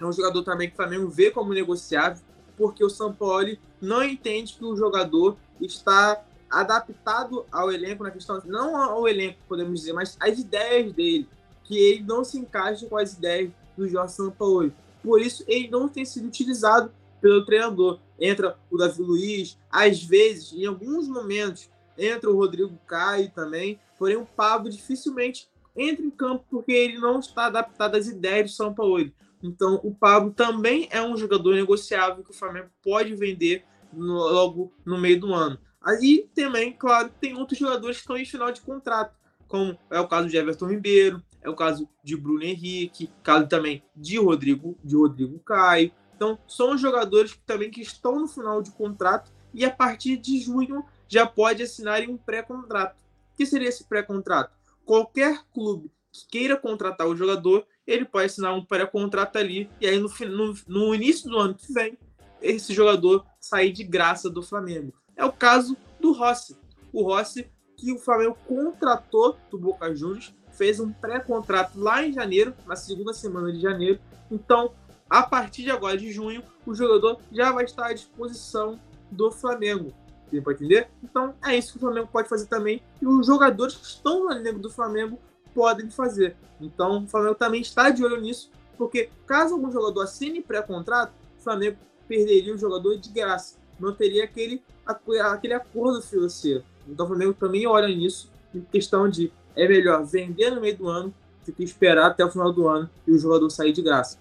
É 0.00 0.04
um 0.04 0.12
jogador 0.12 0.42
também 0.42 0.68
que 0.68 0.74
o 0.74 0.76
Flamengo 0.76 1.08
vê 1.08 1.30
como 1.30 1.52
negociável, 1.52 2.22
porque 2.56 2.84
o 2.84 2.90
São 2.90 3.12
Paulo 3.12 3.56
não 3.80 4.02
entende 4.02 4.54
que 4.54 4.64
o 4.64 4.76
jogador 4.76 5.36
está 5.60 6.24
adaptado 6.50 7.44
ao 7.50 7.70
elenco 7.72 8.04
na 8.04 8.10
questão, 8.10 8.40
não 8.44 8.76
ao 8.76 9.08
elenco, 9.08 9.38
podemos 9.48 9.80
dizer, 9.80 9.92
mas 9.92 10.16
às 10.20 10.38
ideias 10.38 10.92
dele, 10.92 11.28
que 11.64 11.76
ele 11.76 12.02
não 12.02 12.24
se 12.24 12.38
encaixa 12.38 12.86
com 12.86 12.96
as 12.96 13.14
ideias 13.14 13.50
do 13.76 13.88
Jorge 13.88 14.14
Sampaoli. 14.14 14.72
Por 15.02 15.20
isso, 15.20 15.44
ele 15.46 15.68
não 15.68 15.88
tem 15.88 16.04
sido 16.04 16.26
utilizado 16.26 16.92
pelo 17.20 17.44
treinador. 17.44 17.98
Entra 18.18 18.56
o 18.70 18.76
Davi 18.76 19.02
Luiz, 19.02 19.58
às 19.70 20.02
vezes, 20.02 20.52
em 20.52 20.66
alguns 20.66 21.08
momentos, 21.08 21.68
entra 21.96 22.30
o 22.30 22.36
Rodrigo 22.36 22.78
Caio 22.86 23.30
também, 23.30 23.78
porém 23.98 24.16
o 24.16 24.26
Pablo 24.26 24.70
dificilmente 24.70 25.48
entra 25.76 26.04
em 26.04 26.10
campo 26.10 26.44
porque 26.50 26.72
ele 26.72 26.98
não 26.98 27.18
está 27.18 27.46
adaptado 27.46 27.96
às 27.96 28.06
ideias 28.06 28.50
do 28.50 28.54
São 28.54 28.72
Paulo. 28.72 29.10
Então, 29.42 29.80
o 29.82 29.94
Pablo 29.94 30.32
também 30.32 30.88
é 30.90 31.02
um 31.02 31.16
jogador 31.16 31.54
negociável 31.54 32.24
que 32.24 32.30
o 32.30 32.34
Flamengo 32.34 32.70
pode 32.82 33.14
vender 33.14 33.64
no, 33.92 34.14
logo 34.14 34.72
no 34.84 34.98
meio 34.98 35.20
do 35.20 35.34
ano. 35.34 35.58
Aí 35.82 36.28
também, 36.34 36.72
claro, 36.72 37.10
tem 37.20 37.36
outros 37.36 37.58
jogadores 37.58 37.98
que 37.98 38.02
estão 38.02 38.16
em 38.16 38.24
final 38.24 38.50
de 38.50 38.62
contrato, 38.62 39.14
como 39.46 39.78
é 39.90 40.00
o 40.00 40.08
caso 40.08 40.28
de 40.28 40.36
Everton 40.36 40.66
Ribeiro, 40.66 41.22
é 41.42 41.50
o 41.50 41.54
caso 41.54 41.86
de 42.02 42.16
Bruno 42.16 42.42
Henrique, 42.42 43.10
caso 43.22 43.46
também 43.46 43.82
de 43.94 44.18
Rodrigo, 44.18 44.78
de 44.82 44.96
Rodrigo 44.96 45.38
Caio. 45.40 45.92
Então, 46.16 46.38
são 46.48 46.78
jogadores 46.78 47.34
que 47.34 47.40
também 47.40 47.70
que 47.70 47.82
estão 47.82 48.18
no 48.18 48.26
final 48.26 48.62
de 48.62 48.70
contrato 48.70 49.30
e 49.52 49.62
a 49.62 49.70
partir 49.70 50.16
de 50.16 50.40
junho 50.40 50.82
já 51.14 51.24
pode 51.24 51.62
assinar 51.62 52.02
um 52.02 52.16
pré-contrato. 52.16 52.96
O 53.32 53.36
que 53.36 53.46
seria 53.46 53.68
esse 53.68 53.84
pré-contrato? 53.84 54.52
Qualquer 54.84 55.44
clube 55.54 55.88
que 56.12 56.26
queira 56.26 56.56
contratar 56.56 57.06
o 57.06 57.16
jogador, 57.16 57.64
ele 57.86 58.04
pode 58.04 58.26
assinar 58.26 58.52
um 58.52 58.64
pré-contrato 58.64 59.38
ali 59.38 59.70
e 59.80 59.86
aí 59.86 59.96
no, 59.98 60.08
no, 60.08 60.54
no 60.66 60.94
início 60.94 61.30
do 61.30 61.38
ano 61.38 61.54
que 61.54 61.72
vem, 61.72 61.96
esse 62.42 62.74
jogador 62.74 63.24
sair 63.40 63.70
de 63.70 63.84
graça 63.84 64.28
do 64.28 64.42
Flamengo. 64.42 64.92
É 65.14 65.24
o 65.24 65.32
caso 65.32 65.76
do 66.00 66.10
Rossi. 66.12 66.56
O 66.92 67.02
Rossi 67.02 67.48
que 67.76 67.92
o 67.92 67.98
Flamengo 67.98 68.36
contratou 68.46 69.36
do 69.50 69.58
Boca 69.58 69.94
Juniors 69.94 70.34
fez 70.52 70.80
um 70.80 70.92
pré-contrato 70.92 71.78
lá 71.78 72.04
em 72.04 72.12
janeiro, 72.12 72.54
na 72.66 72.74
segunda 72.74 73.12
semana 73.12 73.52
de 73.52 73.60
janeiro. 73.60 74.00
Então, 74.30 74.72
a 75.08 75.22
partir 75.22 75.62
de 75.62 75.70
agora, 75.70 75.96
de 75.96 76.10
junho, 76.10 76.42
o 76.66 76.74
jogador 76.74 77.20
já 77.30 77.52
vai 77.52 77.64
estar 77.64 77.86
à 77.86 77.92
disposição 77.92 78.80
do 79.10 79.30
Flamengo. 79.30 79.92
Deu 80.30 80.42
para 80.42 80.52
entender? 80.52 80.88
Então, 81.02 81.34
é 81.44 81.56
isso 81.56 81.72
que 81.72 81.76
o 81.78 81.80
Flamengo 81.80 82.08
pode 82.10 82.28
fazer 82.28 82.46
também. 82.46 82.82
E 83.00 83.06
os 83.06 83.26
jogadores 83.26 83.74
que 83.74 83.86
estão 83.86 84.24
no 84.24 84.32
elenco 84.32 84.58
do 84.58 84.70
Flamengo 84.70 85.18
podem 85.54 85.90
fazer. 85.90 86.36
Então, 86.60 87.04
o 87.04 87.08
Flamengo 87.08 87.34
também 87.34 87.60
está 87.60 87.90
de 87.90 88.04
olho 88.04 88.20
nisso, 88.20 88.50
porque 88.76 89.10
caso 89.26 89.54
algum 89.54 89.70
jogador 89.70 90.02
assine 90.02 90.42
pré-contrato, 90.42 91.12
o 91.38 91.42
Flamengo 91.42 91.76
perderia 92.08 92.54
o 92.54 92.58
jogador 92.58 92.96
de 92.96 93.10
graça. 93.10 93.56
Não 93.78 93.94
teria 93.94 94.24
aquele, 94.24 94.62
aquele 94.86 95.54
acordo 95.54 96.02
financeiro. 96.02 96.64
Então, 96.88 97.06
o 97.06 97.08
Flamengo 97.08 97.34
também 97.34 97.66
olha 97.66 97.88
nisso, 97.88 98.30
em 98.54 98.60
questão 98.60 99.08
de 99.08 99.32
é 99.56 99.68
melhor 99.68 100.04
vender 100.04 100.50
no 100.50 100.60
meio 100.60 100.76
do 100.76 100.88
ano 100.88 101.14
do 101.46 101.52
que 101.52 101.62
esperar 101.62 102.06
até 102.06 102.24
o 102.24 102.30
final 102.30 102.52
do 102.52 102.66
ano 102.66 102.88
e 103.06 103.12
o 103.12 103.18
jogador 103.18 103.48
sair 103.50 103.72
de 103.72 103.82
graça. 103.82 104.18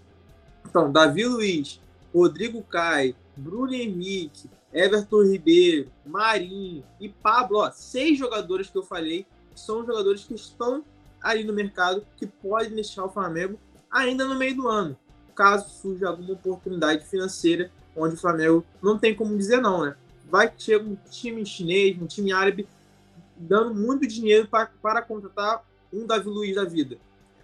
Então, 0.65 0.91
Davi 0.91 1.25
Luiz, 1.25 1.79
Rodrigo 2.13 2.61
Caio, 2.63 3.15
Bruno 3.35 3.73
Henrique, 3.73 4.49
Everton 4.73 5.23
Ribeiro, 5.23 5.91
Marinho 6.05 6.83
e 6.99 7.07
Pablo, 7.07 7.59
ó, 7.59 7.71
seis 7.71 8.17
jogadores 8.17 8.69
que 8.69 8.77
eu 8.77 8.83
falei, 8.83 9.25
são 9.55 9.85
jogadores 9.85 10.23
que 10.23 10.33
estão 10.33 10.83
ali 11.21 11.43
no 11.43 11.53
mercado 11.53 12.05
que 12.17 12.25
podem 12.25 12.71
deixar 12.71 13.05
o 13.05 13.09
Flamengo 13.09 13.59
ainda 13.91 14.25
no 14.25 14.35
meio 14.35 14.55
do 14.55 14.67
ano, 14.67 14.97
caso 15.35 15.69
surja 15.69 16.09
alguma 16.09 16.33
oportunidade 16.33 17.05
financeira 17.05 17.71
onde 17.95 18.15
o 18.15 18.17
Flamengo 18.17 18.65
não 18.81 18.97
tem 18.97 19.15
como 19.15 19.37
dizer 19.37 19.61
não, 19.61 19.85
né? 19.85 19.95
Vai 20.29 20.49
ter 20.49 20.81
um 20.81 20.95
time 21.09 21.45
chinês, 21.45 22.01
um 22.01 22.07
time 22.07 22.31
árabe 22.31 22.67
dando 23.37 23.73
muito 23.73 24.07
dinheiro 24.07 24.47
pra, 24.47 24.69
para 24.81 25.01
contratar 25.01 25.63
um 25.91 26.07
Davi 26.07 26.27
Luiz 26.27 26.55
da 26.55 26.63
vida. 26.63 26.97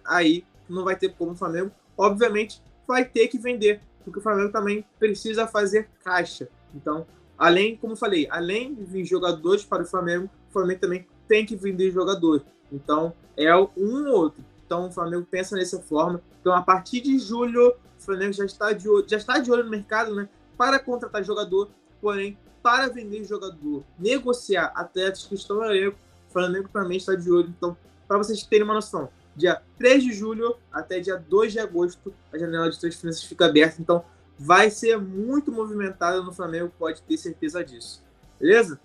Aí 0.04 0.44
não 0.68 0.84
vai 0.84 0.96
ter 0.96 1.14
como 1.14 1.32
o 1.32 1.36
Flamengo. 1.36 1.70
Obviamente, 1.96 2.60
vai 2.86 3.04
ter 3.04 3.28
que 3.28 3.38
vender, 3.38 3.80
porque 4.04 4.18
o 4.18 4.22
Flamengo 4.22 4.50
também 4.50 4.84
precisa 4.98 5.46
fazer 5.46 5.88
caixa. 6.02 6.48
Então, 6.74 7.06
além, 7.40 7.74
como 7.74 7.96
falei, 7.96 8.28
além 8.30 8.74
de 8.74 8.84
vir 8.84 9.06
jogadores 9.06 9.64
para 9.64 9.82
o 9.82 9.86
Flamengo, 9.86 10.28
o 10.50 10.52
Flamengo 10.52 10.80
também 10.80 11.06
tem 11.26 11.46
que 11.46 11.56
vender 11.56 11.90
jogadores. 11.90 12.42
Então, 12.70 13.14
é 13.34 13.56
um 13.56 14.08
ou 14.08 14.14
outro. 14.14 14.44
Então, 14.66 14.88
o 14.88 14.92
Flamengo 14.92 15.26
pensa 15.28 15.56
dessa 15.56 15.80
forma. 15.80 16.20
Então, 16.38 16.54
a 16.54 16.60
partir 16.60 17.00
de 17.00 17.18
julho, 17.18 17.70
o 17.70 18.02
Flamengo 18.02 18.34
já 18.34 18.44
está 18.44 18.74
de 18.74 18.86
olho, 18.86 19.06
já 19.08 19.16
está 19.16 19.38
de 19.38 19.50
olho 19.50 19.64
no 19.64 19.70
mercado, 19.70 20.14
né? 20.14 20.28
Para 20.56 20.78
contratar 20.78 21.24
jogador, 21.24 21.70
porém, 21.98 22.36
para 22.62 22.88
vender 22.88 23.24
jogador, 23.24 23.82
negociar 23.98 24.72
atletas 24.74 25.24
que 25.24 25.34
estão 25.34 25.56
no 25.56 25.64
elenco, 25.64 25.96
o 26.28 26.32
Flamengo 26.32 26.68
também 26.70 26.98
está 26.98 27.14
de 27.14 27.30
olho. 27.30 27.48
Então, 27.56 27.74
para 28.06 28.18
vocês 28.18 28.42
terem 28.42 28.64
uma 28.64 28.74
noção, 28.74 29.08
dia 29.34 29.62
3 29.78 30.02
de 30.02 30.12
julho 30.12 30.56
até 30.70 31.00
dia 31.00 31.16
2 31.16 31.52
de 31.52 31.58
agosto, 31.58 32.12
a 32.30 32.36
janela 32.36 32.70
de 32.70 32.78
transferências 32.78 33.24
fica 33.24 33.46
aberta. 33.46 33.80
Então, 33.80 34.04
vai 34.42 34.70
ser 34.70 34.98
muito 34.98 35.52
movimentada 35.52 36.22
no 36.22 36.32
Flamengo, 36.32 36.72
pode 36.78 37.02
ter 37.02 37.18
certeza 37.18 37.62
disso. 37.62 38.02
Beleza? 38.40 38.80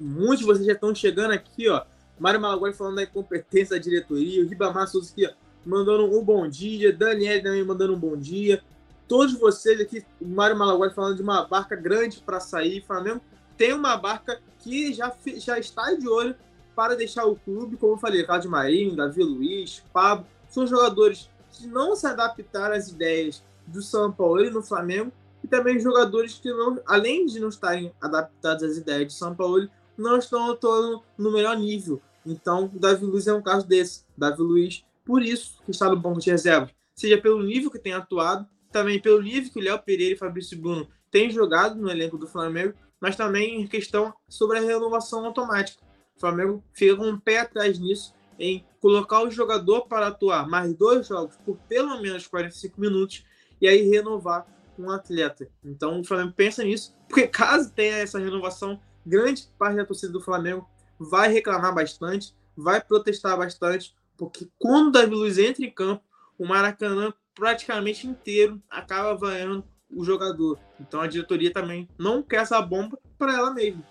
Muitos 0.00 0.38
de 0.38 0.44
vocês 0.46 0.66
já 0.66 0.72
estão 0.72 0.94
chegando 0.94 1.32
aqui, 1.32 1.68
ó. 1.68 1.84
Mário 2.18 2.40
Malaguai 2.40 2.72
falando 2.72 2.96
da 2.96 3.02
incompetência 3.02 3.76
da 3.76 3.82
diretoria, 3.82 4.42
o 4.42 4.48
Ribamar 4.48 4.88
Souza 4.88 5.12
aqui, 5.12 5.26
ó, 5.26 5.30
mandando 5.64 6.06
um 6.06 6.24
bom 6.24 6.48
dia, 6.48 6.90
Daniel 6.90 7.42
também 7.42 7.62
mandando 7.62 7.94
um 7.94 7.98
bom 7.98 8.16
dia. 8.16 8.62
todos 9.06 9.38
vocês 9.38 9.78
aqui, 9.78 10.04
o 10.20 10.26
Mário 10.26 10.56
Malaguai 10.56 10.90
falando 10.90 11.16
de 11.16 11.22
uma 11.22 11.44
barca 11.44 11.76
grande 11.76 12.22
para 12.24 12.40
sair, 12.40 12.82
Flamengo 12.82 13.20
tem 13.58 13.74
uma 13.74 13.96
barca 13.96 14.40
que 14.60 14.94
já, 14.94 15.12
já 15.36 15.58
está 15.58 15.92
de 15.92 16.08
olho 16.08 16.34
para 16.74 16.96
deixar 16.96 17.26
o 17.26 17.36
clube, 17.36 17.76
como 17.76 17.92
eu 17.92 17.98
falei, 17.98 18.24
Carlos 18.24 18.46
Marinho, 18.46 18.96
Davi 18.96 19.22
Luiz, 19.22 19.82
Pablo, 19.92 20.26
são 20.48 20.66
jogadores 20.66 21.28
que 21.52 21.66
não 21.66 21.94
se 21.94 22.06
adaptaram 22.06 22.74
às 22.74 22.88
ideias 22.88 23.42
do 23.68 23.82
São 23.82 24.12
Paulo 24.12 24.44
e 24.44 24.50
no 24.50 24.62
Flamengo, 24.62 25.12
e 25.42 25.48
também 25.48 25.78
jogadores 25.78 26.34
que, 26.34 26.50
não, 26.50 26.80
além 26.86 27.26
de 27.26 27.38
não 27.38 27.48
estarem 27.48 27.92
adaptados 28.00 28.64
às 28.64 28.76
ideias 28.76 29.06
do 29.06 29.12
São 29.12 29.34
Paulo, 29.34 29.68
não 29.96 30.18
estão 30.18 30.50
atuando 30.50 31.02
no 31.16 31.32
melhor 31.32 31.56
nível. 31.56 32.00
Então, 32.24 32.70
o 32.74 32.78
Davi 32.78 33.04
Luiz 33.04 33.26
é 33.26 33.32
um 33.32 33.42
caso 33.42 33.66
desse. 33.66 34.04
Davi 34.16 34.42
Luiz, 34.42 34.84
por 35.04 35.22
isso, 35.22 35.58
que 35.64 35.70
está 35.70 35.88
no 35.88 35.96
banco 35.96 36.20
de 36.20 36.30
reserva. 36.30 36.70
Seja 36.94 37.18
pelo 37.18 37.42
nível 37.42 37.70
que 37.70 37.78
tem 37.78 37.92
atuado, 37.92 38.46
também 38.70 39.00
pelo 39.00 39.22
nível 39.22 39.50
que 39.50 39.58
o 39.58 39.62
Léo 39.62 39.78
Pereira 39.78 40.14
e 40.14 40.18
Fabrício 40.18 40.58
Bruno 40.58 40.88
têm 41.10 41.30
jogado 41.30 41.76
no 41.76 41.90
elenco 41.90 42.18
do 42.18 42.26
Flamengo, 42.26 42.74
mas 43.00 43.16
também 43.16 43.60
em 43.60 43.66
questão 43.66 44.12
sobre 44.28 44.58
a 44.58 44.60
renovação 44.60 45.24
automática. 45.24 45.82
O 46.16 46.20
Flamengo 46.20 46.62
fica 46.72 46.96
com 46.96 47.06
um 47.06 47.18
pé 47.18 47.38
atrás 47.38 47.78
nisso, 47.78 48.12
em 48.38 48.64
colocar 48.80 49.22
o 49.22 49.30
jogador 49.30 49.86
para 49.86 50.08
atuar 50.08 50.48
mais 50.48 50.74
dois 50.74 51.06
jogos 51.06 51.36
por 51.44 51.56
pelo 51.68 52.00
menos 52.00 52.26
45 52.26 52.80
minutos 52.80 53.24
e 53.60 53.68
aí 53.68 53.88
renovar 53.88 54.46
um 54.78 54.90
atleta. 54.90 55.48
Então 55.64 56.00
o 56.00 56.04
Flamengo 56.04 56.32
pensa 56.34 56.62
nisso, 56.62 56.96
porque 57.08 57.26
caso 57.26 57.72
tenha 57.72 57.96
essa 57.96 58.18
renovação, 58.18 58.80
grande 59.04 59.48
parte 59.58 59.76
da 59.76 59.84
torcida 59.84 60.12
do 60.12 60.20
Flamengo 60.20 60.68
vai 60.98 61.28
reclamar 61.32 61.74
bastante, 61.74 62.34
vai 62.56 62.80
protestar 62.80 63.36
bastante, 63.36 63.94
porque 64.16 64.48
quando 64.58 64.88
o 64.88 64.92
Davi 64.92 65.14
Luiz 65.14 65.38
entra 65.38 65.64
em 65.64 65.70
campo, 65.70 66.02
o 66.38 66.46
Maracanã 66.46 67.12
praticamente 67.34 68.06
inteiro 68.06 68.60
acaba 68.68 69.14
vaiando 69.14 69.64
o 69.90 70.04
jogador. 70.04 70.58
Então 70.80 71.00
a 71.00 71.06
diretoria 71.06 71.52
também 71.52 71.88
não 71.98 72.22
quer 72.22 72.42
essa 72.42 72.60
bomba 72.60 72.98
para 73.16 73.34
ela 73.34 73.52
mesma. 73.52 73.82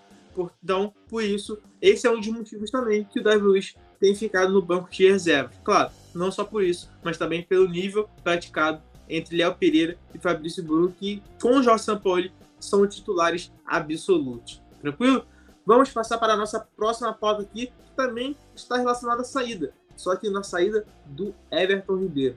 Então, 0.62 0.94
por 1.08 1.22
isso, 1.24 1.58
esse 1.82 2.06
é 2.06 2.10
um 2.10 2.20
dos 2.20 2.28
motivos 2.28 2.70
também 2.70 3.04
que 3.04 3.18
o 3.18 3.22
Davi 3.22 3.42
Luiz 3.42 3.74
tem 3.98 4.14
ficado 4.14 4.52
no 4.52 4.62
banco 4.62 4.88
de 4.88 5.08
reserva. 5.08 5.50
Claro, 5.64 5.90
não 6.14 6.30
só 6.30 6.44
por 6.44 6.62
isso, 6.62 6.88
mas 7.02 7.18
também 7.18 7.42
pelo 7.42 7.68
nível 7.68 8.08
praticado 8.22 8.80
entre 9.08 9.36
Léo 9.36 9.54
Pereira 9.54 9.96
e 10.14 10.18
Fabrício 10.18 10.62
Bruno, 10.62 10.92
que 10.92 11.22
com 11.40 11.58
o 11.58 11.62
Jorge 11.62 11.84
Sampaoli 11.84 12.32
são 12.60 12.86
titulares 12.86 13.52
absolutos. 13.66 14.62
Tranquilo? 14.80 15.24
Vamos 15.64 15.90
passar 15.90 16.18
para 16.18 16.32
a 16.32 16.36
nossa 16.36 16.60
próxima 16.60 17.12
pauta 17.12 17.42
aqui, 17.42 17.66
que 17.66 17.96
também 17.96 18.36
está 18.54 18.78
relacionada 18.78 19.20
à 19.20 19.24
saída, 19.24 19.72
só 19.96 20.16
que 20.16 20.30
na 20.30 20.42
saída 20.42 20.86
do 21.04 21.34
Everton 21.50 21.96
Ribeiro. 21.96 22.36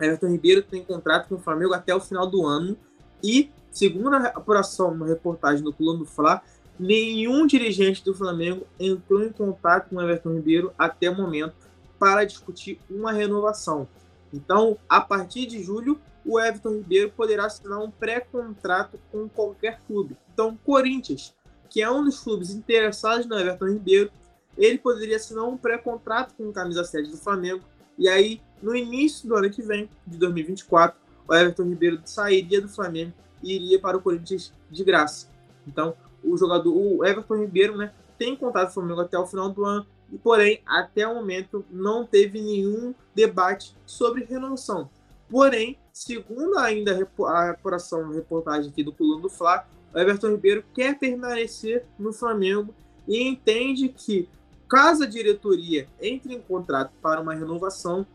Everton 0.00 0.28
Ribeiro 0.28 0.62
tem 0.62 0.84
contrato 0.84 1.28
com 1.28 1.34
o 1.34 1.40
Flamengo 1.40 1.74
até 1.74 1.94
o 1.94 2.00
final 2.00 2.26
do 2.26 2.46
ano 2.46 2.76
e, 3.22 3.50
segundo 3.70 4.14
a 4.14 4.26
apuração, 4.28 4.92
uma 4.92 5.06
reportagem 5.06 5.62
do 5.62 5.72
do 5.72 6.06
Fla, 6.06 6.42
nenhum 6.78 7.46
dirigente 7.46 8.04
do 8.04 8.14
Flamengo 8.14 8.66
entrou 8.78 9.22
em 9.22 9.30
contato 9.30 9.90
com 9.90 9.96
o 9.96 10.02
Everton 10.02 10.34
Ribeiro 10.34 10.72
até 10.78 11.10
o 11.10 11.16
momento 11.16 11.54
para 11.98 12.24
discutir 12.24 12.80
uma 12.90 13.12
renovação. 13.12 13.86
Então, 14.32 14.78
a 14.88 15.00
partir 15.00 15.46
de 15.46 15.62
julho, 15.62 16.00
o 16.24 16.40
Everton 16.40 16.76
Ribeiro 16.76 17.10
poderá 17.10 17.46
assinar 17.46 17.80
um 17.80 17.90
pré-contrato 17.90 18.98
com 19.10 19.28
qualquer 19.28 19.80
clube. 19.86 20.16
Então, 20.32 20.56
Corinthians, 20.64 21.34
que 21.68 21.82
é 21.82 21.90
um 21.90 22.04
dos 22.04 22.20
clubes 22.20 22.50
interessados 22.50 23.26
no 23.26 23.38
Everton 23.38 23.66
Ribeiro, 23.66 24.10
ele 24.56 24.78
poderia 24.78 25.16
assinar 25.16 25.44
um 25.44 25.56
pré-contrato 25.56 26.34
com 26.34 26.48
o 26.48 26.52
camisa 26.52 26.84
7 26.84 27.10
do 27.10 27.16
Flamengo. 27.16 27.62
E 27.98 28.08
aí, 28.08 28.40
no 28.62 28.74
início 28.74 29.28
do 29.28 29.36
ano 29.36 29.50
que 29.50 29.62
vem, 29.62 29.88
de 30.06 30.16
2024, 30.18 30.98
o 31.26 31.34
Everton 31.34 31.64
Ribeiro 31.64 32.00
sairia 32.04 32.60
do 32.60 32.68
Flamengo 32.68 33.12
e 33.42 33.54
iria 33.54 33.80
para 33.80 33.96
o 33.96 34.02
Corinthians 34.02 34.52
de 34.70 34.84
graça. 34.84 35.28
Então, 35.66 35.94
o 36.22 36.36
jogador, 36.36 36.72
o 36.74 37.04
Everton 37.04 37.36
Ribeiro, 37.36 37.76
né, 37.76 37.92
tem 38.18 38.36
contato 38.36 38.66
com 38.66 38.70
o 38.70 38.74
Flamengo 38.74 39.00
até 39.00 39.18
o 39.18 39.26
final 39.26 39.48
do 39.48 39.64
ano, 39.64 39.86
e 40.12 40.18
porém, 40.18 40.60
até 40.66 41.08
o 41.08 41.14
momento, 41.14 41.64
não 41.70 42.06
teve 42.06 42.40
nenhum 42.40 42.94
debate 43.14 43.74
sobre 43.86 44.24
renovação. 44.24 44.90
Porém, 45.30 45.78
segundo 45.90 46.58
ainda 46.58 47.08
a 47.26 47.50
apuração, 47.50 48.10
reportagem 48.10 48.70
aqui 48.70 48.84
do 48.84 48.92
Coluna 48.92 49.22
do 49.22 49.30
Fla, 49.30 49.66
o 49.94 49.98
Everton 49.98 50.32
Ribeiro 50.32 50.62
quer 50.74 50.98
permanecer 50.98 51.86
no 51.98 52.12
Flamengo 52.12 52.74
e 53.08 53.22
entende 53.22 53.88
que, 53.88 54.28
caso 54.68 55.04
a 55.04 55.06
diretoria 55.06 55.88
entre 55.98 56.34
em 56.34 56.40
contrato 56.40 56.92
para 57.00 57.20
uma 57.20 57.34
renovação, 57.34 58.06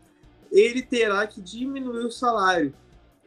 ele 0.52 0.80
terá 0.80 1.26
que 1.26 1.40
diminuir 1.40 2.06
o 2.06 2.10
salário. 2.12 2.72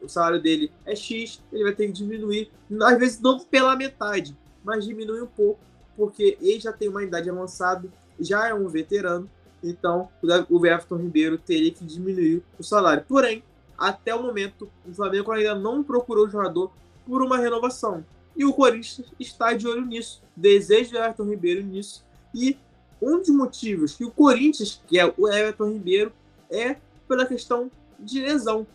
O 0.01 0.07
salário 0.07 0.41
dele 0.41 0.71
é 0.85 0.95
X, 0.95 1.41
ele 1.51 1.63
vai 1.63 1.73
ter 1.73 1.87
que 1.87 1.93
diminuir, 1.93 2.49
às 2.81 2.97
vezes 2.97 3.19
não 3.19 3.39
pela 3.39 3.75
metade, 3.75 4.35
mas 4.63 4.85
diminui 4.85 5.21
um 5.21 5.27
pouco, 5.27 5.59
porque 5.95 6.37
ele 6.41 6.59
já 6.59 6.71
tem 6.71 6.87
uma 6.87 7.03
idade 7.03 7.29
avançada, 7.29 7.89
já 8.21 8.47
é 8.47 8.53
um 8.53 8.67
veterano, 8.67 9.29
então 9.63 10.09
o 10.49 10.65
Everton 10.65 10.97
Ribeiro 10.97 11.37
teria 11.37 11.71
que 11.71 11.83
diminuir 11.83 12.43
o 12.57 12.63
salário. 12.63 13.03
Porém, 13.07 13.43
até 13.77 14.13
o 14.13 14.21
momento, 14.21 14.69
o 14.87 14.93
Flamengo 14.93 15.31
ainda 15.31 15.55
não 15.55 15.83
procurou 15.83 16.27
o 16.27 16.29
jogador 16.29 16.71
por 17.05 17.21
uma 17.21 17.37
renovação. 17.37 18.05
E 18.35 18.45
o 18.45 18.53
Corinthians 18.53 19.11
está 19.19 19.53
de 19.53 19.67
olho 19.67 19.85
nisso, 19.85 20.21
deseja 20.35 20.95
o 20.95 21.03
Everton 21.03 21.25
Ribeiro 21.25 21.63
nisso. 21.63 22.03
E 22.33 22.57
um 23.01 23.17
dos 23.17 23.29
motivos 23.29 23.95
que 23.95 24.05
o 24.05 24.11
Corinthians 24.11 24.81
quer 24.87 25.13
o 25.17 25.27
Everton 25.27 25.71
Ribeiro 25.71 26.13
é 26.49 26.77
pela 27.07 27.25
questão 27.25 27.69
de 27.99 28.21
lesão. 28.21 28.65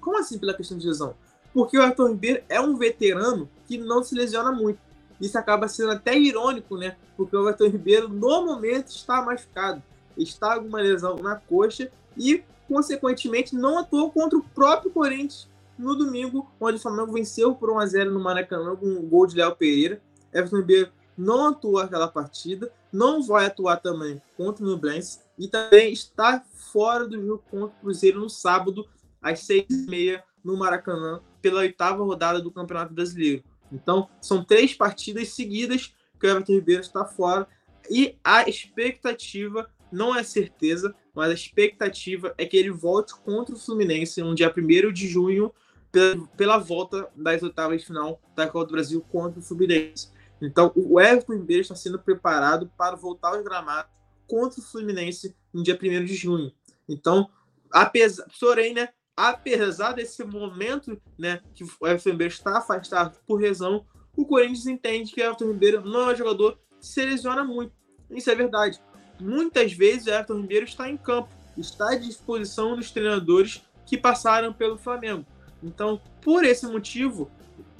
Como 0.00 0.18
assim 0.18 0.38
pela 0.38 0.54
questão 0.54 0.78
de 0.78 0.86
lesão? 0.86 1.14
Porque 1.52 1.76
o 1.76 1.82
Everton 1.82 2.08
Ribeiro 2.08 2.42
é 2.48 2.60
um 2.60 2.76
veterano 2.76 3.48
que 3.66 3.76
não 3.76 4.02
se 4.02 4.14
lesiona 4.14 4.52
muito. 4.52 4.78
Isso 5.20 5.38
acaba 5.38 5.68
sendo 5.68 5.92
até 5.92 6.16
irônico, 6.16 6.76
né? 6.76 6.96
Porque 7.16 7.36
o 7.36 7.42
Everton 7.42 7.68
Ribeiro, 7.68 8.08
no 8.08 8.44
momento, 8.44 8.88
está 8.88 9.22
machucado. 9.22 9.82
Está 10.16 10.58
com 10.58 10.66
uma 10.66 10.80
lesão 10.80 11.16
na 11.16 11.36
coxa 11.36 11.90
e, 12.16 12.42
consequentemente, 12.68 13.54
não 13.54 13.78
atuou 13.78 14.10
contra 14.10 14.38
o 14.38 14.42
próprio 14.42 14.90
Corinthians 14.90 15.48
no 15.78 15.94
domingo, 15.94 16.50
onde 16.60 16.78
o 16.78 16.80
Flamengo 16.80 17.12
venceu 17.12 17.54
por 17.54 17.70
1x0 17.70 18.10
no 18.10 18.20
Maracanã 18.20 18.74
com 18.76 18.86
um 18.86 19.02
gol 19.02 19.26
de 19.26 19.36
Léo 19.36 19.54
Pereira. 19.54 20.00
Everton 20.32 20.56
Ribeiro 20.58 20.90
não 21.16 21.48
atuou 21.48 21.78
aquela 21.78 22.08
partida, 22.08 22.70
não 22.92 23.22
vai 23.22 23.46
atuar 23.46 23.76
também 23.76 24.20
contra 24.36 24.64
o 24.64 24.68
Nublense 24.68 25.20
e 25.38 25.48
também 25.48 25.92
está 25.92 26.42
fora 26.72 27.06
do 27.06 27.20
jogo 27.20 27.42
contra 27.50 27.76
o 27.76 27.80
Cruzeiro 27.80 28.20
no 28.20 28.28
sábado, 28.28 28.86
às 29.22 29.40
6h30, 29.40 30.22
no 30.44 30.56
Maracanã, 30.56 31.20
pela 31.42 31.60
oitava 31.60 32.04
rodada 32.04 32.40
do 32.40 32.50
Campeonato 32.50 32.94
Brasileiro. 32.94 33.42
Então, 33.70 34.08
são 34.20 34.44
três 34.44 34.74
partidas 34.74 35.28
seguidas 35.30 35.94
que 36.18 36.26
o 36.26 36.30
Everton 36.30 36.52
Ribeiro 36.52 36.80
está 36.80 37.04
fora. 37.04 37.46
E 37.90 38.16
a 38.24 38.48
expectativa, 38.48 39.70
não 39.92 40.14
é 40.14 40.22
certeza, 40.22 40.94
mas 41.14 41.30
a 41.30 41.34
expectativa 41.34 42.34
é 42.36 42.44
que 42.44 42.56
ele 42.56 42.70
volte 42.70 43.14
contra 43.14 43.54
o 43.54 43.58
Fluminense 43.58 44.20
no 44.20 44.34
dia 44.34 44.52
1 44.54 44.92
de 44.92 45.08
junho, 45.08 45.52
pela, 45.90 46.26
pela 46.36 46.58
volta 46.58 47.08
das 47.14 47.42
oitavas 47.42 47.80
de 47.80 47.86
final 47.86 48.20
da 48.34 48.46
Copa 48.46 48.66
do 48.66 48.72
Brasil 48.72 49.00
contra 49.10 49.38
o 49.38 49.42
Fluminense. 49.42 50.10
Então, 50.40 50.72
o 50.74 51.00
Everton 51.00 51.34
Ribeiro 51.34 51.62
está 51.62 51.74
sendo 51.74 51.98
preparado 51.98 52.70
para 52.76 52.96
voltar 52.96 53.28
aos 53.28 53.42
gramados 53.42 53.90
contra 54.26 54.60
o 54.60 54.62
Fluminense 54.62 55.34
no 55.52 55.62
dia 55.62 55.78
1 55.80 56.04
de 56.04 56.14
junho. 56.14 56.52
Então, 56.88 57.30
apesar, 57.72 58.26
porém, 58.38 58.74
né, 58.74 58.90
apesar 59.16 59.92
desse 59.92 60.22
momento 60.22 61.00
né, 61.18 61.40
que 61.54 61.64
o 61.64 61.86
Everton 61.86 62.10
Ribeiro 62.10 62.32
está 62.34 62.58
afastado 62.58 63.18
por 63.26 63.40
lesão, 63.40 63.86
o 64.14 64.26
Corinthians 64.26 64.66
entende 64.66 65.12
que 65.12 65.20
o 65.20 65.24
Everton 65.24 65.46
Ribeiro 65.46 65.84
não 65.84 66.10
é 66.10 66.12
um 66.12 66.16
jogador 66.16 66.58
que 66.78 66.86
se 66.86 67.04
lesiona 67.04 67.42
muito. 67.42 67.72
Isso 68.10 68.30
é 68.30 68.34
verdade. 68.34 68.80
Muitas 69.18 69.72
vezes 69.72 70.06
o 70.06 70.10
Everton 70.10 70.40
Ribeiro 70.40 70.66
está 70.66 70.90
em 70.90 70.96
campo, 70.96 71.28
está 71.56 71.92
à 71.92 71.96
disposição 71.96 72.76
dos 72.76 72.90
treinadores 72.90 73.62
que 73.86 73.96
passaram 73.96 74.52
pelo 74.52 74.76
Flamengo. 74.76 75.24
Então, 75.62 76.00
por 76.20 76.44
esse 76.44 76.66
motivo, 76.66 77.30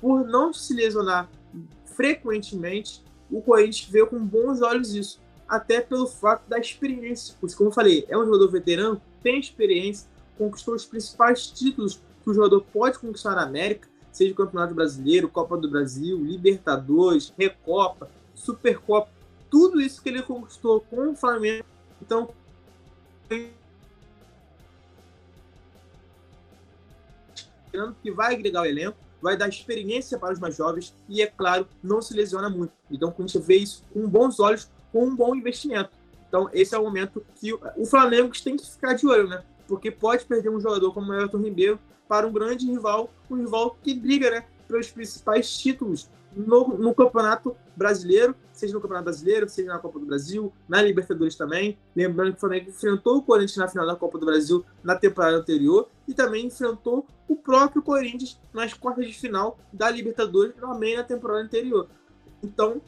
por 0.01 0.27
não 0.27 0.53
se 0.53 0.73
lesionar 0.73 1.29
frequentemente, 1.85 3.03
o 3.31 3.43
Corinthians 3.43 3.89
vê 3.91 4.05
com 4.07 4.19
bons 4.19 4.63
olhos 4.63 4.95
isso. 4.95 5.21
Até 5.49 5.81
pelo 5.81 6.07
fato 6.07 6.49
da 6.49 6.59
experiência. 6.59 7.35
Pois, 7.41 7.55
como 7.55 7.71
eu 7.71 7.75
falei, 7.75 8.05
é 8.09 8.17
um 8.17 8.25
jogador 8.25 8.51
veterano, 8.51 9.01
tem 9.23 9.39
experiência, 9.39 10.09
conquistou 10.39 10.75
os 10.75 10.85
principais 10.85 11.47
títulos 11.47 12.01
que 12.23 12.31
o 12.31 12.35
jogador 12.35 12.63
pode 12.73 12.99
conquistar 12.99 13.35
na 13.35 13.43
América, 13.43 13.89
seja 14.13 14.33
o 14.33 14.37
Campeonato 14.37 14.75
Brasileiro, 14.75 15.29
Copa 15.29 15.57
do 15.57 15.71
Brasil, 15.71 16.17
Libertadores, 16.19 17.33
Recopa, 17.39 18.11
Supercopa, 18.35 19.09
tudo 19.51 19.81
isso 19.81 20.03
que 20.03 20.09
ele 20.09 20.23
conquistou 20.23 20.81
com 20.81 21.11
o 21.11 21.17
Flamengo. 21.17 21.65
Então, 22.01 22.31
que 28.03 28.11
vai 28.11 28.35
agregar 28.35 28.63
o 28.63 28.67
elenco, 28.67 28.97
vai 29.21 29.37
dar 29.37 29.49
experiência 29.49 30.19
para 30.19 30.33
os 30.33 30.39
mais 30.39 30.57
jovens 30.57 30.95
e, 31.09 31.21
é 31.21 31.27
claro, 31.27 31.69
não 31.83 32.01
se 32.01 32.15
lesiona 32.15 32.49
muito. 32.49 32.73
Então, 32.91 33.15
a 33.17 33.23
gente 33.23 33.39
vê 33.39 33.57
isso 33.57 33.85
com 33.93 34.09
bons 34.09 34.41
olhos, 34.41 34.71
com 34.93 35.05
um 35.05 35.17
bom 35.17 35.35
investimento. 35.35 35.91
Então, 36.29 36.49
esse 36.53 36.75
é 36.75 36.79
o 36.79 36.83
momento 36.83 37.25
que 37.37 37.53
o 37.53 37.87
Flamengo 37.87 38.33
tem 38.43 38.57
que 38.57 38.71
ficar 38.71 38.95
de 38.95 39.07
olho, 39.07 39.29
né? 39.29 39.45
Porque 39.67 39.91
pode 39.91 40.25
perder 40.25 40.51
um 40.51 40.61
jogador 40.61 40.93
como 40.93 41.13
o 41.13 41.15
Everton 41.15 41.39
Ribeiro 41.39 41.79
para 42.09 42.27
um 42.27 42.33
grande 42.33 42.67
rival, 42.67 43.11
um 43.31 43.37
rival 43.37 43.77
que 43.83 43.95
briga 43.95 44.31
né, 44.31 44.45
pelos 44.69 44.91
principais 44.91 45.57
títulos 45.57 46.09
no, 46.35 46.69
no, 46.77 46.95
Campeonato 46.95 47.57
Brasileiro, 47.75 48.35
seja 48.53 48.75
no 48.75 48.81
Campeonato 48.81 49.05
Brasileiro, 49.05 49.49
seja 49.49 49.73
na 49.73 49.79
Copa 49.79 49.99
do 49.99 50.05
Brasil, 50.05 50.53
na 50.69 50.83
Libertadores 50.83 51.35
também. 51.35 51.79
Lembrando 51.95 52.33
que 52.33 52.37
o 52.37 52.41
Flamengo 52.41 52.69
enfrentou 52.69 53.17
o 53.17 53.23
Corinthians 53.23 53.57
na 53.57 53.69
final 53.69 53.87
da 53.87 53.97
Copa 53.97 54.19
do 54.19 54.27
Brasil 54.27 54.65
na 54.85 54.95
temporada 54.95 55.39
anterior 55.39 55.89
e 56.07 56.13
também 56.13 56.47
enfrentou 56.47 57.07
o 57.27 57.37
próprio 57.37 57.83
Corinthians 57.83 58.39
nas 58.53 58.75
quartas 58.75 59.07
de 59.07 59.15
final 59.15 59.59
da 59.73 59.91
Libertadores 59.91 60.55
também 60.57 60.97
na 60.97 61.03
temporada 61.03 61.43
anterior. 61.43 61.89
Então, 62.43 62.83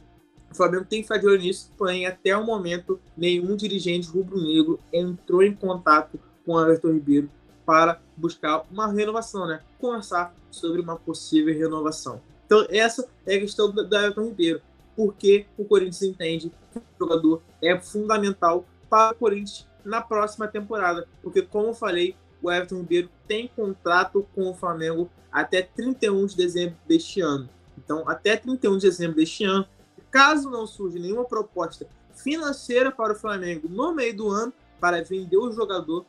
o 0.51 0.55
Flamengo 0.55 0.85
tem 0.85 1.03
que 1.03 1.37
nisso, 1.37 1.71
porém, 1.77 2.05
até 2.05 2.35
o 2.35 2.43
momento, 2.43 2.99
nenhum 3.15 3.55
dirigente 3.55 4.09
rubro-negro 4.09 4.79
entrou 4.91 5.43
em 5.43 5.53
contato 5.53 6.19
com 6.49 6.53
o 6.55 6.61
Everton 6.63 6.93
Ribeiro 6.93 7.29
para 7.63 8.01
buscar 8.17 8.65
uma 8.71 8.87
renovação, 8.87 9.45
né? 9.45 9.61
Conversar 9.79 10.33
sobre 10.49 10.81
uma 10.81 10.95
possível 10.95 11.53
renovação. 11.53 12.19
Então, 12.47 12.65
essa 12.71 13.07
é 13.27 13.35
a 13.35 13.39
questão 13.39 13.69
do 13.69 13.81
Everton 13.83 14.25
Ribeiro. 14.25 14.59
Porque 14.95 15.45
o 15.55 15.63
Corinthians 15.63 16.01
entende 16.01 16.51
que 16.73 16.79
o 16.79 16.83
jogador 16.97 17.43
é 17.61 17.79
fundamental 17.79 18.65
para 18.89 19.13
o 19.13 19.15
Corinthians 19.15 19.67
na 19.85 20.01
próxima 20.01 20.47
temporada. 20.47 21.07
Porque, 21.21 21.43
como 21.43 21.67
eu 21.67 21.73
falei, 21.75 22.15
o 22.41 22.51
Everton 22.51 22.77
Ribeiro 22.77 23.09
tem 23.27 23.47
contrato 23.47 24.27
com 24.33 24.49
o 24.49 24.55
Flamengo 24.55 25.07
até 25.31 25.61
31 25.61 26.25
de 26.25 26.35
dezembro 26.35 26.75
deste 26.87 27.21
ano. 27.21 27.47
Então, 27.77 28.09
até 28.09 28.35
31 28.35 28.77
de 28.77 28.87
dezembro 28.87 29.17
deste 29.17 29.43
ano, 29.43 29.67
caso 30.09 30.49
não 30.49 30.65
surja 30.65 30.97
nenhuma 30.97 31.25
proposta 31.25 31.85
financeira 32.15 32.91
para 32.91 33.13
o 33.13 33.15
Flamengo 33.15 33.69
no 33.69 33.93
meio 33.93 34.17
do 34.17 34.29
ano 34.29 34.51
para 34.79 35.03
vender 35.03 35.37
o 35.37 35.51
jogador, 35.51 36.05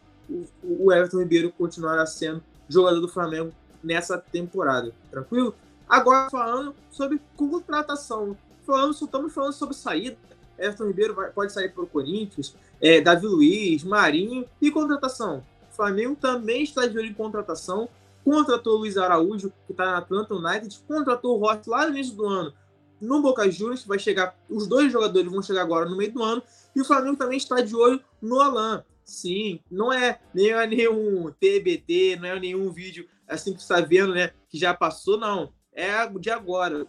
o 0.62 0.92
Everton 0.92 1.18
Ribeiro 1.18 1.52
continuará 1.52 2.06
sendo 2.06 2.42
jogador 2.68 3.00
do 3.00 3.08
Flamengo 3.08 3.52
nessa 3.82 4.18
temporada. 4.18 4.92
Tranquilo? 5.10 5.54
Agora 5.88 6.30
falando 6.30 6.74
sobre 6.90 7.20
contratação. 7.36 8.36
Falando, 8.66 8.92
estamos 8.92 9.32
falando 9.32 9.52
sobre 9.52 9.74
saída. 9.74 10.16
Everton 10.58 10.86
Ribeiro 10.86 11.14
vai, 11.14 11.30
pode 11.30 11.52
sair 11.52 11.70
para 11.70 11.82
o 11.82 11.86
Corinthians, 11.86 12.54
é, 12.80 13.00
Davi 13.00 13.26
Luiz, 13.26 13.82
Marinho 13.82 14.46
e 14.60 14.70
contratação. 14.70 15.42
O 15.72 15.74
Flamengo 15.74 16.16
também 16.16 16.62
está 16.62 16.86
de 16.86 16.96
olho 16.96 17.08
em 17.08 17.14
contratação. 17.14 17.88
Contratou 18.22 18.76
Luiz 18.76 18.98
Araújo, 18.98 19.50
que 19.66 19.72
está 19.72 19.86
na 19.86 19.98
Atlanta 19.98 20.34
United, 20.34 20.78
contratou 20.86 21.36
o 21.36 21.40
Ross 21.40 21.66
lá 21.66 21.86
no 21.86 21.96
início 21.96 22.14
do 22.14 22.26
ano 22.26 22.52
no 23.00 23.22
Boca 23.22 23.50
Juniors, 23.50 23.84
vai 23.84 23.98
chegar, 23.98 24.36
os 24.48 24.66
dois 24.66 24.92
jogadores 24.92 25.30
vão 25.30 25.42
chegar 25.42 25.62
agora 25.62 25.88
no 25.88 25.96
meio 25.96 26.12
do 26.12 26.22
ano, 26.22 26.42
e 26.76 26.80
o 26.80 26.84
Flamengo 26.84 27.16
também 27.16 27.38
está 27.38 27.60
de 27.60 27.74
olho 27.74 28.00
no 28.20 28.40
Alan. 28.40 28.84
Sim, 29.10 29.58
não 29.68 29.92
é, 29.92 30.20
nem 30.32 30.52
é 30.52 30.66
nenhum 30.68 31.32
TBT, 31.32 32.16
não 32.20 32.28
é 32.28 32.38
nenhum 32.38 32.70
vídeo 32.70 33.08
assim 33.26 33.52
que 33.52 33.60
você 33.60 33.74
está 33.74 33.84
vendo, 33.84 34.14
né, 34.14 34.30
que 34.48 34.56
já 34.56 34.72
passou, 34.72 35.18
não. 35.18 35.52
É 35.72 36.06
de 36.06 36.30
agora. 36.30 36.86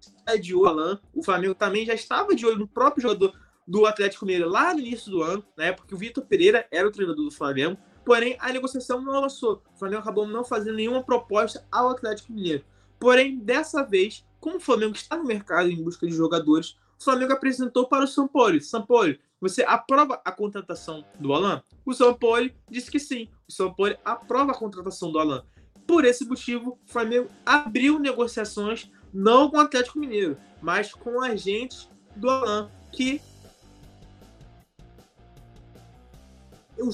Está 0.00 0.36
de 0.36 0.56
olho. 0.56 0.98
O 1.14 1.22
Flamengo 1.22 1.54
também 1.54 1.86
já 1.86 1.94
estava 1.94 2.34
de 2.34 2.44
olho 2.44 2.58
no 2.58 2.66
próprio 2.66 3.02
jogador 3.02 3.32
do 3.64 3.86
Atlético 3.86 4.26
Mineiro 4.26 4.48
lá 4.48 4.74
no 4.74 4.80
início 4.80 5.12
do 5.12 5.22
ano, 5.22 5.44
né? 5.56 5.70
Porque 5.70 5.94
o 5.94 5.98
Vitor 5.98 6.26
Pereira 6.26 6.66
era 6.72 6.88
o 6.88 6.90
treinador 6.90 7.24
do 7.24 7.30
Flamengo. 7.30 7.78
Porém, 8.04 8.36
a 8.40 8.52
negociação 8.52 9.00
não 9.00 9.14
avançou. 9.14 9.62
O 9.72 9.78
Flamengo 9.78 10.02
acabou 10.02 10.26
não 10.26 10.44
fazendo 10.44 10.76
nenhuma 10.76 11.04
proposta 11.04 11.64
ao 11.70 11.90
Atlético 11.90 12.32
Mineiro. 12.32 12.64
Porém, 12.98 13.38
dessa 13.38 13.84
vez, 13.84 14.26
como 14.40 14.56
o 14.56 14.60
Flamengo 14.60 14.96
está 14.96 15.16
no 15.16 15.24
mercado 15.24 15.70
em 15.70 15.80
busca 15.80 16.06
de 16.06 16.12
jogadores, 16.12 16.76
o 16.98 17.04
Flamengo 17.04 17.32
apresentou 17.32 17.86
para 17.86 18.06
o. 18.06 18.60
São 18.60 18.84
Paulo, 18.84 19.16
você 19.40 19.62
aprova 19.62 20.20
a 20.24 20.32
contratação 20.32 21.04
do 21.18 21.32
Alan? 21.32 21.62
O 21.84 21.94
Paulo 22.14 22.50
disse 22.68 22.90
que 22.90 22.98
sim. 22.98 23.28
O 23.48 23.52
Paulo 23.72 23.96
aprova 24.04 24.52
a 24.52 24.54
contratação 24.54 25.12
do 25.12 25.18
Alan. 25.18 25.44
Por 25.86 26.04
esse 26.04 26.24
motivo, 26.24 26.78
o 26.86 26.92
Flamengo 26.92 27.30
abriu 27.46 27.98
negociações 27.98 28.90
não 29.14 29.48
com 29.48 29.56
o 29.56 29.60
Atlético 29.60 29.98
Mineiro, 29.98 30.36
mas 30.60 30.92
com 30.92 31.22
agentes 31.22 31.88
do 32.14 32.28
Alan, 32.28 32.70
que 32.92 33.22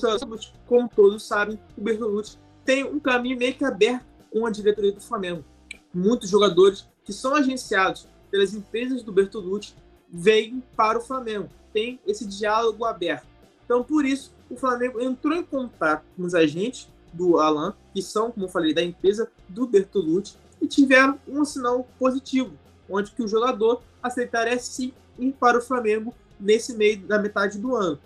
jogadores, 0.00 0.52
como 0.66 0.88
todos 0.88 1.22
sabem, 1.26 1.58
o 1.76 1.80
Bertolucci 1.80 2.38
tem 2.64 2.84
um 2.84 2.98
caminho 2.98 3.36
meio 3.36 3.54
que 3.54 3.64
aberto 3.64 4.04
com 4.30 4.46
a 4.46 4.50
diretoria 4.50 4.92
do 4.92 5.00
Flamengo. 5.00 5.44
Muitos 5.92 6.30
jogadores 6.30 6.88
que 7.04 7.12
são 7.12 7.34
agenciados 7.34 8.08
pelas 8.30 8.54
empresas 8.54 9.02
do 9.02 9.12
Bertolucci 9.12 9.74
vêm 10.12 10.62
para 10.76 10.98
o 10.98 11.02
Flamengo. 11.02 11.48
Tem 11.72 12.00
esse 12.06 12.26
diálogo 12.26 12.84
aberto. 12.84 13.26
Então, 13.64 13.82
por 13.82 14.04
isso, 14.04 14.32
o 14.50 14.56
Flamengo 14.56 15.00
entrou 15.00 15.34
em 15.34 15.42
contato 15.42 16.04
com 16.16 16.22
os 16.22 16.34
agentes 16.34 16.88
do 17.12 17.38
Alan, 17.38 17.74
que 17.92 18.02
são, 18.02 18.30
como 18.30 18.46
eu 18.46 18.50
falei, 18.50 18.74
da 18.74 18.82
empresa 18.82 19.30
do 19.48 19.66
Bertolucci, 19.66 20.36
e 20.60 20.66
tiveram 20.66 21.18
um 21.26 21.44
sinal 21.44 21.86
positivo, 21.98 22.52
onde 22.88 23.10
que 23.12 23.22
o 23.22 23.28
jogador 23.28 23.82
aceitaria 24.02 24.58
sim 24.58 24.92
ir 25.18 25.32
para 25.32 25.58
o 25.58 25.62
Flamengo 25.62 26.14
nesse 26.38 26.76
meio 26.76 26.98
da 27.06 27.18
metade 27.18 27.58
do 27.58 27.74
ano. 27.74 27.98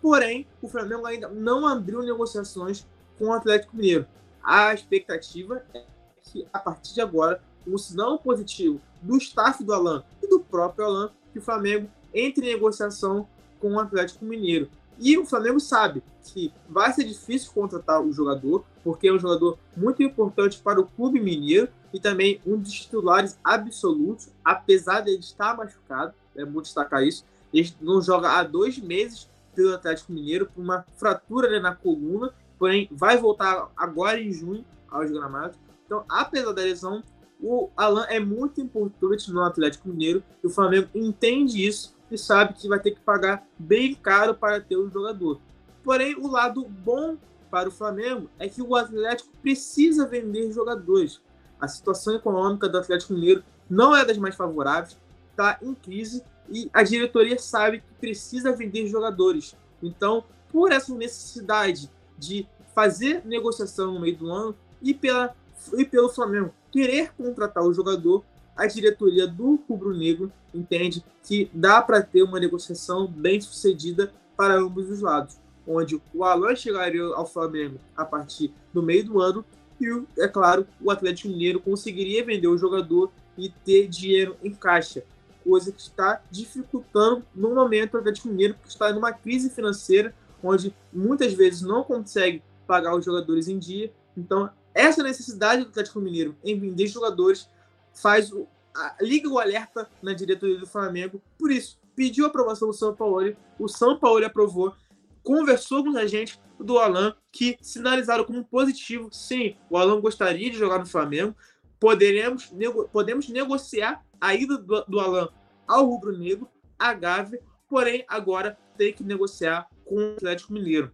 Porém, 0.00 0.46
o 0.60 0.68
Flamengo 0.68 1.06
ainda 1.06 1.28
não 1.28 1.66
abriu 1.66 2.02
negociações 2.02 2.86
com 3.18 3.26
o 3.26 3.32
Atlético 3.32 3.76
Mineiro. 3.76 4.06
A 4.42 4.74
expectativa 4.74 5.64
é 5.72 5.84
que, 6.22 6.46
a 6.52 6.58
partir 6.58 6.94
de 6.94 7.00
agora, 7.00 7.42
um 7.66 7.78
sinal 7.78 8.18
positivo 8.18 8.80
do 9.00 9.16
staff 9.16 9.62
do 9.64 9.72
Alan 9.72 10.04
e 10.22 10.28
do 10.28 10.40
próprio 10.40 10.84
Alan, 10.84 11.10
que 11.34 11.40
o 11.40 11.42
Flamengo 11.42 11.90
entre 12.14 12.46
em 12.46 12.54
negociação 12.54 13.28
com 13.60 13.72
o 13.72 13.80
Atlético 13.80 14.24
Mineiro. 14.24 14.70
E 15.00 15.18
o 15.18 15.26
Flamengo 15.26 15.58
sabe 15.58 16.00
que 16.22 16.52
vai 16.70 16.92
ser 16.92 17.02
difícil 17.02 17.52
contratar 17.52 18.00
o 18.00 18.12
jogador, 18.12 18.64
porque 18.84 19.08
é 19.08 19.12
um 19.12 19.18
jogador 19.18 19.58
muito 19.76 20.00
importante 20.00 20.60
para 20.60 20.80
o 20.80 20.86
clube 20.86 21.20
mineiro 21.20 21.68
e 21.92 21.98
também 21.98 22.40
um 22.46 22.56
dos 22.56 22.72
titulares 22.72 23.36
absolutos, 23.42 24.28
apesar 24.44 25.00
de 25.00 25.10
ele 25.10 25.20
estar 25.20 25.56
machucado, 25.56 26.14
é 26.36 26.44
bom 26.44 26.62
destacar 26.62 27.02
isso. 27.02 27.24
Ele 27.52 27.74
não 27.80 28.00
joga 28.00 28.30
há 28.30 28.44
dois 28.44 28.78
meses 28.78 29.28
pelo 29.54 29.74
Atlético 29.74 30.12
Mineiro 30.12 30.46
por 30.46 30.62
uma 30.62 30.86
fratura 30.96 31.50
né, 31.50 31.58
na 31.58 31.74
coluna, 31.74 32.32
porém 32.58 32.88
vai 32.92 33.18
voltar 33.18 33.70
agora 33.76 34.20
em 34.20 34.32
junho 34.32 34.64
aos 34.88 35.10
gramados. 35.10 35.58
Então, 35.84 36.04
apesar 36.08 36.52
da 36.52 36.62
lesão, 36.62 37.02
o 37.44 37.68
Alan 37.76 38.06
é 38.08 38.18
muito 38.18 38.58
importante 38.58 39.30
no 39.30 39.42
Atlético 39.42 39.90
Mineiro 39.90 40.24
e 40.42 40.46
o 40.46 40.50
Flamengo 40.50 40.88
entende 40.94 41.62
isso 41.62 41.94
e 42.10 42.16
sabe 42.16 42.54
que 42.54 42.66
vai 42.66 42.80
ter 42.80 42.92
que 42.92 43.00
pagar 43.00 43.46
bem 43.58 43.94
caro 43.94 44.34
para 44.34 44.62
ter 44.62 44.76
o 44.76 44.88
jogador. 44.88 45.38
Porém, 45.82 46.14
o 46.14 46.26
lado 46.26 46.66
bom 46.66 47.18
para 47.50 47.68
o 47.68 47.72
Flamengo 47.72 48.30
é 48.38 48.48
que 48.48 48.62
o 48.62 48.74
Atlético 48.74 49.28
precisa 49.42 50.06
vender 50.06 50.50
jogadores. 50.52 51.20
A 51.60 51.68
situação 51.68 52.14
econômica 52.14 52.66
do 52.66 52.78
Atlético 52.78 53.12
Mineiro 53.12 53.44
não 53.68 53.94
é 53.94 54.06
das 54.06 54.16
mais 54.16 54.34
favoráveis, 54.34 54.98
está 55.30 55.58
em 55.60 55.74
crise 55.74 56.24
e 56.48 56.70
a 56.72 56.82
diretoria 56.82 57.38
sabe 57.38 57.80
que 57.80 57.94
precisa 58.00 58.56
vender 58.56 58.86
jogadores. 58.86 59.54
Então, 59.82 60.24
por 60.50 60.72
essa 60.72 60.94
necessidade 60.94 61.90
de 62.18 62.48
fazer 62.74 63.20
negociação 63.26 63.92
no 63.92 64.00
meio 64.00 64.16
do 64.16 64.32
ano 64.32 64.56
e, 64.80 64.94
pela, 64.94 65.36
e 65.76 65.84
pelo 65.84 66.08
Flamengo 66.08 66.54
querer 66.74 67.12
contratar 67.16 67.62
o 67.62 67.72
jogador, 67.72 68.24
a 68.56 68.66
diretoria 68.66 69.28
do 69.28 69.62
Rubro 69.68 69.96
Negro 69.96 70.32
entende 70.52 71.04
que 71.22 71.48
dá 71.54 71.80
para 71.80 72.02
ter 72.02 72.24
uma 72.24 72.40
negociação 72.40 73.06
bem 73.06 73.40
sucedida 73.40 74.12
para 74.36 74.58
ambos 74.58 74.90
os 74.90 75.00
lados, 75.00 75.38
onde 75.68 76.02
o 76.12 76.24
Alan 76.24 76.56
chegaria 76.56 77.04
ao 77.14 77.26
Flamengo 77.26 77.78
a 77.96 78.04
partir 78.04 78.52
do 78.72 78.82
meio 78.82 79.04
do 79.04 79.20
ano 79.20 79.44
e, 79.80 79.86
é 80.18 80.26
claro, 80.26 80.66
o 80.80 80.90
Atlético 80.90 81.28
Mineiro 81.28 81.60
conseguiria 81.60 82.24
vender 82.24 82.48
o 82.48 82.58
jogador 82.58 83.12
e 83.38 83.48
ter 83.48 83.86
dinheiro 83.86 84.36
em 84.42 84.52
caixa 84.52 85.04
coisa 85.44 85.70
que 85.70 85.80
está 85.80 86.22
dificultando 86.28 87.24
no 87.32 87.54
momento 87.54 87.94
o 87.94 87.98
Atlético 87.98 88.28
Mineiro, 88.28 88.54
que 88.54 88.68
está 88.68 88.92
numa 88.92 89.12
crise 89.12 89.48
financeira, 89.48 90.12
onde 90.42 90.74
muitas 90.92 91.34
vezes 91.34 91.62
não 91.62 91.84
consegue 91.84 92.42
pagar 92.66 92.96
os 92.96 93.04
jogadores 93.04 93.46
em 93.46 93.58
dia. 93.58 93.92
Então, 94.16 94.50
essa 94.74 95.02
necessidade 95.02 95.62
do 95.62 95.68
Atlético 95.68 96.00
Mineiro 96.00 96.36
em 96.44 96.58
vender 96.58 96.88
jogadores 96.88 97.48
faz 97.94 98.32
o, 98.32 98.46
a, 98.76 98.96
liga 99.00 99.28
o 99.28 99.38
alerta 99.38 99.88
na 100.02 100.12
diretoria 100.12 100.58
do 100.58 100.66
Flamengo. 100.66 101.22
Por 101.38 101.50
isso, 101.50 101.78
pediu 101.94 102.26
aprovação 102.26 102.68
do 102.68 102.74
São 102.74 102.94
Paulo, 102.94 103.36
o 103.58 103.68
São 103.68 103.98
Paulo 103.98 104.24
aprovou, 104.26 104.74
conversou 105.22 105.84
com 105.84 105.90
os 105.90 105.96
agentes 105.96 106.38
do 106.58 106.78
Alan, 106.78 107.14
que 107.30 107.56
sinalizaram 107.60 108.24
como 108.24 108.44
positivo, 108.44 109.08
sim, 109.12 109.56
o 109.70 109.76
Alan 109.76 110.00
gostaria 110.00 110.50
de 110.50 110.58
jogar 110.58 110.78
no 110.78 110.86
Flamengo, 110.86 111.34
poderemos 111.78 112.50
nego 112.52 112.88
podemos 112.88 113.28
negociar 113.28 114.04
a 114.20 114.34
ida 114.34 114.56
do, 114.56 114.84
do 114.84 115.00
Alan 115.00 115.28
ao 115.66 115.86
Rubro 115.86 116.16
Negro, 116.16 116.48
a 116.78 116.92
Gávea, 116.92 117.40
porém 117.68 118.04
agora 118.08 118.58
tem 118.76 118.92
que 118.92 119.04
negociar 119.04 119.68
com 119.84 119.96
o 119.96 120.12
Atlético 120.14 120.52
Mineiro. 120.52 120.92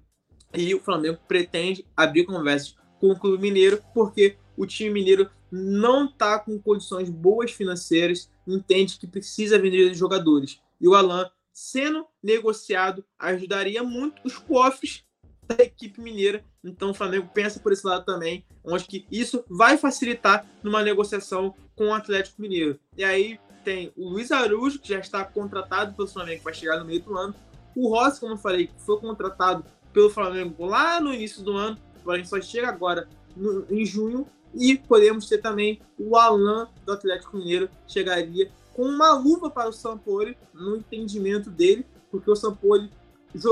E 0.53 0.75
o 0.75 0.81
Flamengo 0.81 1.19
pretende 1.29 1.87
abrir 1.97 2.25
conversas 2.25 2.75
com 3.01 3.09
o 3.09 3.19
Clube 3.19 3.43
Mineiro, 3.43 3.83
porque 3.95 4.37
o 4.57 4.67
time 4.67 4.91
mineiro 4.91 5.31
não 5.51 6.05
está 6.05 6.39
com 6.39 6.61
condições 6.61 7.09
boas 7.09 7.51
financeiras, 7.51 8.31
entende 8.47 8.99
que 8.99 9.07
precisa 9.07 9.59
vender 9.59 9.93
jogadores. 9.95 10.61
E 10.81 10.87
o 10.87 10.95
Alan 10.95 11.29
sendo 11.53 12.07
negociado 12.23 13.05
ajudaria 13.19 13.83
muito 13.83 14.23
os 14.25 14.37
cofres 14.39 15.05
da 15.47 15.65
equipe 15.65 16.01
mineira. 16.01 16.45
Então 16.63 16.91
o 16.91 16.95
Flamengo 16.95 17.29
pensa 17.35 17.59
por 17.59 17.73
esse 17.73 17.87
lado 17.87 18.05
também, 18.05 18.45
onde 18.63 18.85
que 18.85 19.07
isso 19.11 19.45
vai 19.49 19.77
facilitar 19.77 20.47
numa 20.63 20.83
negociação 20.83 21.55
com 21.75 21.89
o 21.89 21.95
Atlético 21.95 22.41
Mineiro. 22.41 22.79
E 22.97 23.03
aí 23.03 23.41
tem 23.65 23.93
o 23.97 24.09
Luiz 24.09 24.31
Araújo, 24.31 24.79
que 24.79 24.89
já 24.89 24.99
está 24.99 25.25
contratado 25.25 25.95
pelo 25.95 26.09
Flamengo, 26.09 26.43
vai 26.43 26.55
chegar 26.55 26.79
no 26.79 26.85
meio 26.85 27.01
do 27.01 27.17
ano. 27.17 27.35
O 27.75 27.89
Rossi, 27.89 28.21
como 28.21 28.35
eu 28.35 28.39
falei, 28.39 28.71
foi 28.79 28.99
contratado 29.01 29.65
pelo 29.93 30.11
Flamengo 30.11 30.67
lá 30.67 31.01
no 31.01 31.13
início 31.13 31.43
do 31.43 31.57
ano, 31.57 31.79
porém 32.05 32.25
só 32.25 32.41
chega 32.41 32.69
agora 32.69 33.09
no, 33.37 33.65
em 33.71 33.85
junho. 33.85 34.27
E 34.55 34.77
podemos 34.77 35.29
ter 35.29 35.39
também 35.39 35.81
o 35.97 36.17
Alan 36.17 36.69
do 36.85 36.93
Atlético 36.93 37.37
Mineiro, 37.37 37.71
chegaria 37.87 38.51
com 38.75 38.83
uma 38.83 39.13
luva 39.13 39.49
para 39.49 39.69
o 39.69 39.73
Sampoli, 39.73 40.37
no 40.53 40.77
entendimento 40.77 41.51
dele, 41.51 41.87
porque 42.11 42.31
o 42.31 42.37
Sampoli 42.37 42.91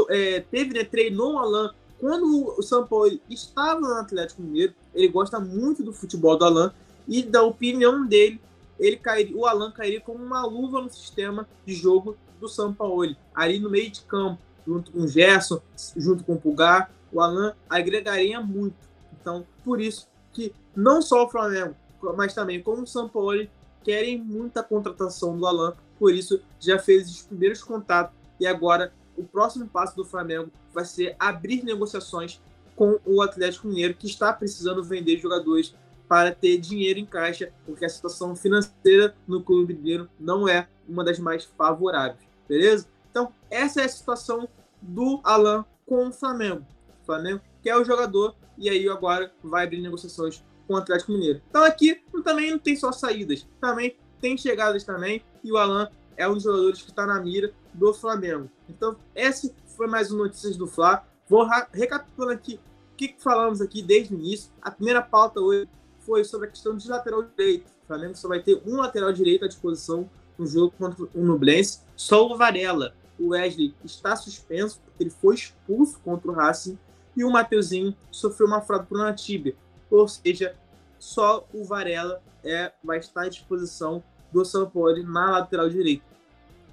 é, 0.08 0.40
teve, 0.40 0.74
né, 0.74 0.84
treinou 0.84 1.34
o 1.34 1.38
Alan 1.38 1.72
quando 2.00 2.54
o 2.58 2.62
Sampoli 2.62 3.20
estava 3.28 3.80
no 3.80 3.94
Atlético 3.94 4.42
Mineiro. 4.42 4.74
Ele 4.94 5.08
gosta 5.08 5.38
muito 5.38 5.82
do 5.82 5.92
futebol 5.92 6.36
do 6.36 6.44
Alan 6.44 6.72
e 7.06 7.22
da 7.22 7.42
opinião 7.42 8.06
dele, 8.06 8.40
ele 8.78 8.96
cairia, 8.96 9.36
o 9.36 9.46
Alan 9.46 9.70
cairia 9.70 10.00
como 10.00 10.22
uma 10.22 10.44
luva 10.44 10.80
no 10.80 10.90
sistema 10.90 11.48
de 11.66 11.74
jogo 11.74 12.16
do 12.40 12.48
São 12.48 12.72
Paulo, 12.72 13.16
ali 13.34 13.58
no 13.58 13.70
meio 13.70 13.90
de 13.90 14.02
campo, 14.02 14.40
junto 14.66 14.92
com 14.92 15.00
o 15.00 15.08
Gerson, 15.08 15.60
junto 15.96 16.22
com 16.22 16.34
o 16.34 16.40
Pulgar, 16.40 16.90
o 17.12 17.20
Alan 17.20 17.54
agregaria 17.68 18.40
muito. 18.40 18.76
Então, 19.20 19.46
por 19.64 19.80
isso 19.80 20.08
que 20.32 20.52
não 20.74 21.02
só 21.02 21.24
o 21.24 21.28
Flamengo, 21.28 21.74
mas 22.16 22.34
também 22.34 22.62
como 22.62 22.82
o 22.82 22.86
São 22.86 23.08
Paulo 23.08 23.46
querem 23.82 24.18
muita 24.18 24.62
contratação 24.62 25.36
do 25.36 25.46
Alan, 25.46 25.74
por 25.98 26.14
isso 26.14 26.40
já 26.60 26.78
fez 26.78 27.10
os 27.10 27.22
primeiros 27.22 27.62
contatos 27.62 28.14
e 28.38 28.46
agora 28.46 28.92
o 29.16 29.24
próximo 29.24 29.66
passo 29.66 29.96
do 29.96 30.04
Flamengo 30.04 30.50
vai 30.72 30.84
ser 30.84 31.16
abrir 31.18 31.64
negociações 31.64 32.40
com 32.76 33.00
o 33.04 33.20
Atlético 33.20 33.66
Mineiro, 33.66 33.94
que 33.94 34.06
está 34.06 34.32
precisando 34.32 34.84
vender 34.84 35.18
jogadores 35.18 35.74
para 36.08 36.32
ter 36.32 36.58
dinheiro 36.58 37.00
em 37.00 37.04
caixa, 37.04 37.52
porque 37.66 37.84
a 37.84 37.88
situação 37.88 38.34
financeira 38.36 39.14
no 39.26 39.42
clube 39.42 39.74
mineiro 39.74 40.08
não 40.18 40.48
é 40.48 40.68
uma 40.88 41.04
das 41.04 41.18
mais 41.18 41.44
favoráveis, 41.44 42.20
beleza? 42.48 42.86
Então, 43.10 43.32
essa 43.50 43.82
é 43.82 43.84
a 43.84 43.88
situação 43.88 44.48
do 44.80 45.20
Alan 45.24 45.64
com 45.84 46.08
o 46.08 46.12
Flamengo. 46.12 46.64
Flamengo 47.08 47.40
quer 47.62 47.74
o 47.76 47.84
jogador 47.84 48.34
e 48.58 48.68
aí 48.68 48.86
agora 48.88 49.32
vai 49.42 49.64
abrir 49.64 49.80
negociações 49.80 50.44
com 50.66 50.74
o 50.74 50.76
Atlético 50.76 51.12
Mineiro. 51.12 51.40
Então 51.48 51.64
aqui 51.64 52.02
também 52.22 52.50
não 52.50 52.58
tem 52.58 52.76
só 52.76 52.92
saídas, 52.92 53.46
também 53.60 53.96
tem 54.20 54.36
chegadas 54.36 54.84
também 54.84 55.22
e 55.42 55.50
o 55.50 55.56
Alan 55.56 55.88
é 56.18 56.28
um 56.28 56.34
dos 56.34 56.42
jogadores 56.42 56.82
que 56.82 56.90
está 56.90 57.06
na 57.06 57.18
mira 57.20 57.52
do 57.72 57.94
Flamengo. 57.94 58.50
Então, 58.68 58.96
esse 59.14 59.54
foi 59.76 59.86
mais 59.86 60.12
um 60.12 60.18
Notícias 60.18 60.56
do 60.56 60.66
Fla. 60.66 61.06
Vou 61.28 61.48
recapitulando 61.72 62.32
aqui 62.32 62.60
o 62.92 62.96
que 62.96 63.14
falamos 63.18 63.60
aqui 63.60 63.82
desde 63.82 64.14
o 64.14 64.18
início. 64.18 64.50
A 64.60 64.70
primeira 64.70 65.00
pauta 65.00 65.40
hoje 65.40 65.68
foi 66.00 66.24
sobre 66.24 66.48
a 66.48 66.50
questão 66.50 66.76
de 66.76 66.88
lateral 66.88 67.22
direito. 67.22 67.68
O 67.84 67.86
Flamengo 67.86 68.16
só 68.16 68.26
vai 68.26 68.42
ter 68.42 68.60
um 68.66 68.76
lateral 68.76 69.12
direito 69.12 69.44
à 69.44 69.48
disposição 69.48 70.10
no 70.36 70.46
jogo 70.46 70.74
contra 70.76 71.04
o 71.14 71.24
Nublense, 71.24 71.80
só 71.96 72.26
o 72.26 72.36
Varela. 72.36 72.94
O 73.18 73.28
Wesley 73.28 73.74
está 73.84 74.14
suspenso, 74.16 74.80
porque 74.84 75.04
ele 75.04 75.10
foi 75.10 75.36
expulso 75.36 75.98
contra 76.00 76.30
o 76.30 76.34
Racing, 76.34 76.78
e 77.18 77.24
o 77.24 77.30
Mateuzinho 77.32 77.96
sofreu 78.12 78.46
uma 78.46 78.60
fratura 78.60 79.02
na 79.02 79.12
tíbia. 79.12 79.56
Ou 79.90 80.06
seja, 80.06 80.54
só 81.00 81.44
o 81.52 81.64
Varela 81.64 82.22
é, 82.44 82.70
vai 82.82 82.98
estar 82.98 83.22
à 83.22 83.28
disposição 83.28 84.04
do 84.32 84.44
São 84.44 84.70
Paulo 84.70 85.02
na 85.02 85.32
lateral 85.32 85.68
direita. 85.68 86.04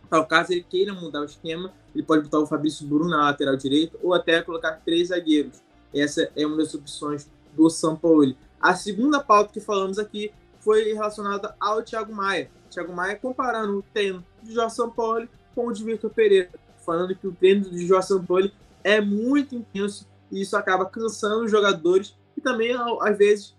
Para 0.08 0.24
caso 0.24 0.54
ele 0.54 0.62
queira 0.62 0.94
mudar 0.94 1.22
o 1.22 1.26
esquema, 1.26 1.74
ele 1.96 2.04
pode 2.04 2.26
botar 2.26 2.40
o 2.40 2.46
Fabrício 2.46 2.86
Bruno 2.86 3.10
na 3.10 3.24
lateral 3.24 3.56
direita 3.56 3.98
ou 4.04 4.14
até 4.14 4.40
colocar 4.44 4.80
três 4.86 5.08
zagueiros. 5.08 5.64
Essa 5.92 6.30
é 6.36 6.46
uma 6.46 6.58
das 6.58 6.76
opções 6.76 7.28
do 7.54 7.68
São 7.68 7.96
Paulo. 7.96 8.36
A 8.62 8.76
segunda 8.76 9.20
pauta 9.20 9.52
que 9.52 9.60
falamos 9.60 9.98
aqui 9.98 10.32
foi 10.60 10.94
relacionada 10.94 11.56
ao 11.60 11.82
Thiago 11.82 12.14
Maia. 12.14 12.52
Thiago 12.70 12.94
Maia 12.94 13.16
comparando 13.16 13.80
o 13.80 13.82
treino 13.82 14.24
de 14.44 14.54
Jorge 14.54 14.76
Sampaoli 14.76 15.28
com 15.56 15.68
o 15.68 15.74
de 15.74 15.84
Vitor 15.84 16.12
Pereira, 16.12 16.52
falando 16.86 17.16
que 17.16 17.26
o 17.26 17.32
treino 17.32 17.68
de 17.68 17.88
Jorge 17.88 18.10
Sampaoli 18.10 18.54
é 18.84 19.02
muito 19.02 19.56
intenso 19.56 20.08
e 20.32 20.42
isso 20.42 20.56
acaba 20.58 20.86
cansando 20.86 21.46
os 21.46 21.52
jogadores 21.52 22.16
e 22.36 22.42
também, 22.42 22.76
às 23.02 23.18
vezes, 23.18 23.56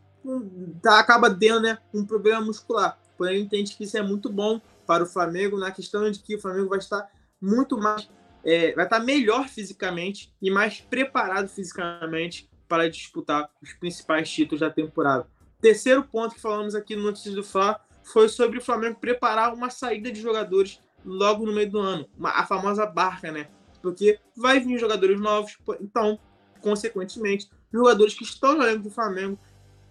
tá, 0.82 0.98
acaba 0.98 1.30
dando 1.30 1.62
né, 1.62 1.78
um 1.94 2.04
problema 2.04 2.40
muscular. 2.40 2.98
Porém, 3.16 3.42
entende 3.42 3.74
que 3.74 3.84
isso 3.84 3.96
é 3.96 4.02
muito 4.02 4.30
bom 4.30 4.60
para 4.86 5.02
o 5.02 5.06
Flamengo 5.06 5.58
na 5.58 5.70
questão 5.70 6.10
de 6.10 6.18
que 6.18 6.36
o 6.36 6.40
Flamengo 6.40 6.68
vai 6.68 6.78
estar 6.78 7.08
muito 7.40 7.78
mais, 7.78 8.08
é, 8.44 8.72
vai 8.74 8.84
estar 8.84 9.00
melhor 9.00 9.48
fisicamente 9.48 10.34
e 10.40 10.50
mais 10.50 10.80
preparado 10.80 11.48
fisicamente 11.48 12.48
para 12.68 12.88
disputar 12.88 13.50
os 13.62 13.72
principais 13.72 14.30
títulos 14.30 14.60
da 14.60 14.70
temporada. 14.70 15.26
Terceiro 15.60 16.04
ponto 16.04 16.34
que 16.34 16.40
falamos 16.40 16.74
aqui 16.74 16.94
no 16.94 17.04
Notícias 17.04 17.34
do 17.34 17.42
Fla 17.42 17.80
foi 18.04 18.28
sobre 18.28 18.58
o 18.58 18.62
Flamengo 18.62 19.00
preparar 19.00 19.54
uma 19.54 19.70
saída 19.70 20.12
de 20.12 20.20
jogadores 20.20 20.80
logo 21.04 21.46
no 21.46 21.52
meio 21.52 21.70
do 21.70 21.78
ano, 21.78 22.08
uma, 22.18 22.30
a 22.30 22.46
famosa 22.46 22.84
barca, 22.86 23.30
né? 23.30 23.48
Porque 23.80 24.18
vai 24.36 24.60
vir 24.60 24.78
jogadores 24.78 25.20
novos, 25.20 25.56
então, 25.80 26.18
consequentemente, 26.66 27.48
jogadores 27.72 28.14
que 28.14 28.24
estão 28.24 28.56
no 28.56 28.64
elenco 28.64 28.82
do 28.82 28.90
Flamengo 28.90 29.38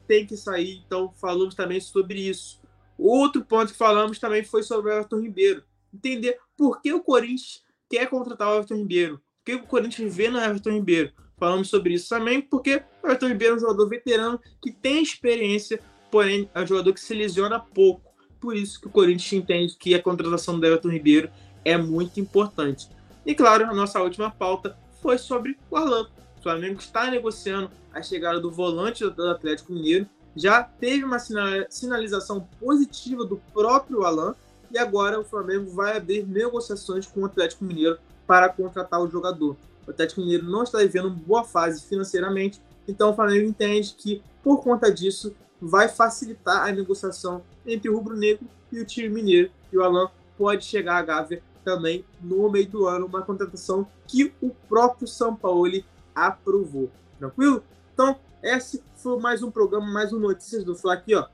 têm 0.05 0.25
que 0.25 0.35
sair, 0.35 0.83
então 0.85 1.13
falamos 1.13 1.55
também 1.55 1.79
sobre 1.79 2.27
isso. 2.27 2.59
Outro 2.97 3.45
ponto 3.45 3.71
que 3.71 3.77
falamos 3.77 4.19
também 4.19 4.43
foi 4.43 4.61
sobre 4.61 4.91
o 4.91 4.93
Everton 4.93 5.21
Ribeiro. 5.21 5.63
Entender 5.93 6.37
por 6.57 6.81
que 6.81 6.91
o 6.91 7.01
Corinthians 7.01 7.63
quer 7.89 8.09
contratar 8.09 8.49
o 8.49 8.55
Everton 8.55 8.75
Ribeiro. 8.75 9.17
Por 9.17 9.45
que 9.45 9.53
o 9.53 9.63
Corinthians 9.63 10.13
vê 10.13 10.29
no 10.29 10.37
Everton 10.37 10.71
Ribeiro 10.71 11.13
falamos 11.37 11.69
sobre 11.69 11.93
isso 11.93 12.09
também, 12.09 12.41
porque 12.41 12.81
o 13.01 13.07
Everton 13.07 13.27
Ribeiro 13.27 13.53
é 13.53 13.57
um 13.57 13.59
jogador 13.61 13.87
veterano 13.87 14.39
que 14.61 14.71
tem 14.71 15.01
experiência, 15.01 15.79
porém 16.11 16.49
é 16.53 16.61
um 16.61 16.67
jogador 16.67 16.93
que 16.93 16.99
se 16.99 17.13
lesiona 17.13 17.59
pouco. 17.59 18.13
Por 18.39 18.55
isso 18.55 18.79
que 18.79 18.87
o 18.87 18.91
Corinthians 18.91 19.33
entende 19.33 19.77
que 19.77 19.95
a 19.95 20.01
contratação 20.01 20.59
do 20.59 20.65
Everton 20.65 20.89
Ribeiro 20.89 21.29
é 21.63 21.77
muito 21.77 22.19
importante. 22.19 22.89
E 23.25 23.33
claro, 23.33 23.65
a 23.65 23.73
nossa 23.73 24.01
última 24.01 24.29
pauta 24.29 24.77
foi 25.01 25.17
sobre 25.17 25.57
o 25.69 25.77
Arlan. 25.77 26.07
O 26.45 26.47
Flamengo 26.47 26.79
está 26.79 27.09
negociando 27.09 27.71
a 27.91 28.03
chegada 28.03 28.39
do 28.39 28.51
volante 28.51 29.03
do 29.09 29.29
Atlético 29.31 29.73
Mineiro. 29.73 30.07
Já 30.35 30.61
teve 30.61 31.03
uma 31.03 31.17
sinalização 31.17 32.47
positiva 32.59 33.25
do 33.25 33.37
próprio 33.51 34.03
Alan 34.03 34.35
e 34.69 34.77
agora 34.77 35.19
o 35.19 35.23
Flamengo 35.23 35.71
vai 35.71 35.97
abrir 35.97 36.23
negociações 36.23 37.07
com 37.07 37.21
o 37.21 37.25
Atlético 37.25 37.65
Mineiro 37.65 37.97
para 38.27 38.47
contratar 38.47 39.01
o 39.01 39.09
jogador. 39.09 39.57
O 39.87 39.89
Atlético 39.89 40.21
Mineiro 40.21 40.45
não 40.47 40.61
está 40.61 40.77
vivendo 40.77 41.07
uma 41.07 41.15
boa 41.15 41.43
fase 41.43 41.83
financeiramente, 41.83 42.61
então 42.87 43.09
o 43.09 43.15
Flamengo 43.15 43.49
entende 43.49 43.95
que, 43.97 44.21
por 44.43 44.61
conta 44.61 44.93
disso, 44.93 45.35
vai 45.59 45.89
facilitar 45.89 46.67
a 46.67 46.71
negociação 46.71 47.41
entre 47.65 47.89
o 47.89 47.95
Rubro 47.95 48.15
Negro 48.15 48.45
e 48.71 48.79
o 48.79 48.85
time 48.85 49.09
mineiro. 49.09 49.49
E 49.73 49.77
o 49.79 49.83
Alan 49.83 50.11
pode 50.37 50.63
chegar 50.63 50.97
à 50.97 51.01
Gávea 51.01 51.41
também 51.63 52.05
no 52.21 52.47
meio 52.51 52.69
do 52.69 52.85
ano, 52.85 53.07
uma 53.07 53.23
contratação 53.23 53.87
que 54.07 54.31
o 54.39 54.51
próprio 54.69 55.07
São 55.07 55.35
Paulo 55.35 55.83
aprovou. 56.15 56.89
Tranquilo? 57.19 57.63
Então, 57.93 58.17
esse 58.41 58.81
foi 58.95 59.19
mais 59.19 59.43
um 59.43 59.51
programa, 59.51 59.85
mais 59.85 60.13
um 60.13 60.19
Notícias 60.19 60.63
do 60.63 60.75
Fla 60.75 60.93
aqui, 60.93 61.13
ó. 61.13 61.27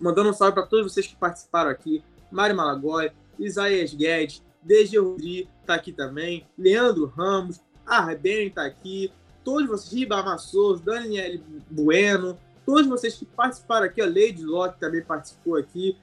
Mandando 0.00 0.30
um 0.30 0.32
salve 0.32 0.54
para 0.54 0.66
todos 0.66 0.90
vocês 0.90 1.06
que 1.06 1.16
participaram 1.16 1.70
aqui. 1.70 2.02
Mário 2.30 2.56
Malagói, 2.56 3.10
Isaías 3.38 3.92
Guedes, 3.92 4.42
DG 4.62 4.98
Rodri 4.98 5.48
tá 5.66 5.74
aqui 5.74 5.92
também, 5.92 6.46
Leandro 6.56 7.06
Ramos, 7.06 7.60
a 7.86 8.04
Rebene 8.04 8.48
está 8.48 8.64
aqui, 8.64 9.12
todos 9.44 9.66
vocês, 9.66 9.92
Riba 9.92 10.16
Amassos, 10.16 10.80
Daniel 10.80 11.40
Bueno, 11.70 12.38
todos 12.66 12.86
vocês 12.86 13.14
que 13.14 13.24
participaram 13.24 13.86
aqui, 13.86 14.00
a 14.00 14.06
Lady 14.06 14.44
Locke 14.44 14.78
também 14.78 15.02
participou 15.02 15.56
aqui, 15.56 15.96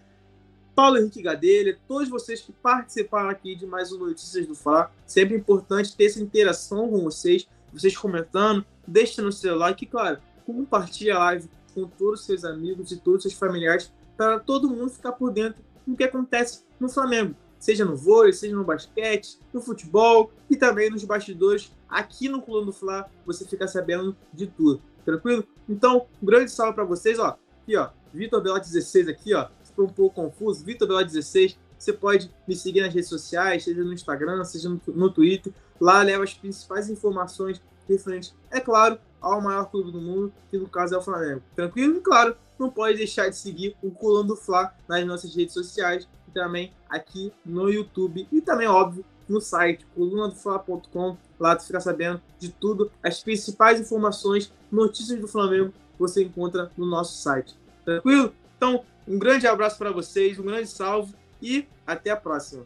Paulo 0.75 0.97
Henrique 0.97 1.21
Gadelha, 1.21 1.77
todos 1.87 2.09
vocês 2.09 2.41
que 2.41 2.51
participaram 2.51 3.29
aqui 3.29 3.55
de 3.55 3.65
mais 3.65 3.93
um 3.93 3.97
Notícias 3.97 4.45
do 4.45 4.53
Fá. 4.53 4.91
Sempre 5.05 5.37
importante 5.37 5.95
ter 5.95 6.05
essa 6.05 6.21
interação 6.21 6.89
com 6.89 6.99
vocês, 6.99 7.47
vocês 7.79 7.95
comentando, 7.97 8.65
deixando 8.87 9.27
o 9.27 9.31
seu 9.31 9.55
like 9.55 9.85
claro, 9.85 10.19
compartilhe 10.45 11.11
a 11.11 11.19
live 11.19 11.49
com 11.73 11.87
todos 11.87 12.21
os 12.21 12.25
seus 12.25 12.45
amigos 12.45 12.91
e 12.91 12.97
todos 12.97 13.25
os 13.25 13.31
seus 13.31 13.33
familiares 13.33 13.91
para 14.15 14.39
todo 14.39 14.69
mundo 14.69 14.89
ficar 14.89 15.11
por 15.11 15.31
dentro 15.31 15.61
do 15.85 15.95
que 15.95 16.03
acontece 16.03 16.63
no 16.79 16.87
Flamengo 16.87 17.35
seja 17.65 17.83
no 17.83 17.95
vôlei, 17.95 18.31
seja 18.31 18.55
no 18.55 18.63
basquete, 18.63 19.39
no 19.51 19.59
futebol 19.59 20.31
e 20.47 20.55
também 20.55 20.89
nos 20.89 21.03
bastidores. 21.03 21.71
Aqui 21.89 22.29
no 22.29 22.39
Coluna 22.39 22.67
do 22.67 22.73
Fla 22.73 23.09
você 23.25 23.43
fica 23.43 23.67
sabendo 23.67 24.15
de 24.31 24.45
tudo, 24.45 24.81
tranquilo? 25.03 25.43
Então, 25.67 26.05
um 26.21 26.25
grande 26.25 26.51
salve 26.51 26.73
para 26.73 26.83
vocês, 26.83 27.17
ó. 27.17 27.37
Aqui, 27.63 27.75
ó, 27.75 27.89
Vitor 28.13 28.41
Bela 28.41 28.59
16 28.59 29.07
aqui, 29.07 29.33
ó. 29.33 29.47
For 29.75 29.85
um 29.85 29.89
pouco 29.89 30.15
confuso, 30.15 30.63
Vitor 30.63 30.87
Bela 30.87 31.03
16. 31.03 31.57
Você 31.77 31.91
pode 31.91 32.31
me 32.47 32.55
seguir 32.55 32.81
nas 32.81 32.93
redes 32.93 33.09
sociais, 33.09 33.63
seja 33.63 33.83
no 33.83 33.91
Instagram, 33.91 34.43
seja 34.45 34.69
no, 34.69 34.79
no 34.87 35.09
Twitter. 35.09 35.51
Lá 35.81 36.03
leva 36.03 36.23
as 36.23 36.33
principais 36.33 36.89
informações 36.89 37.61
referentes, 37.87 38.33
é 38.51 38.59
claro, 38.59 38.97
ao 39.21 39.41
maior 39.41 39.69
clube 39.71 39.91
do 39.91 39.99
mundo, 39.99 40.31
que 40.49 40.57
no 40.57 40.67
caso 40.67 40.95
é 40.95 40.97
o 40.97 41.01
Flamengo. 41.01 41.41
Tranquilo? 41.55 41.97
E 41.97 42.01
claro, 42.01 42.35
não 42.59 42.69
pode 42.69 42.97
deixar 42.97 43.29
de 43.29 43.35
seguir 43.35 43.75
o 43.81 43.91
Colando 43.91 44.29
do 44.29 44.35
Fla 44.35 44.73
nas 44.87 45.05
nossas 45.05 45.35
redes 45.35 45.53
sociais 45.53 46.07
também 46.33 46.73
aqui 46.89 47.31
no 47.45 47.69
YouTube 47.69 48.27
e 48.31 48.41
também, 48.41 48.67
óbvio, 48.67 49.05
no 49.27 49.41
site 49.41 49.85
colunadofla.com. 49.95 51.17
Lá 51.39 51.55
tu 51.55 51.65
fica 51.65 51.79
sabendo 51.79 52.21
de 52.37 52.49
tudo, 52.49 52.91
as 53.01 53.23
principais 53.23 53.79
informações, 53.79 54.51
notícias 54.71 55.19
do 55.19 55.27
Flamengo 55.27 55.73
você 55.97 56.23
encontra 56.23 56.71
no 56.77 56.85
nosso 56.85 57.17
site. 57.17 57.55
Tranquilo? 57.83 58.33
Então, 58.57 58.83
um 59.07 59.17
grande 59.17 59.47
abraço 59.47 59.77
para 59.77 59.91
vocês, 59.91 60.37
um 60.37 60.43
grande 60.43 60.67
salve 60.67 61.15
e 61.41 61.67
até 61.87 62.11
a 62.11 62.17
próxima. 62.17 62.65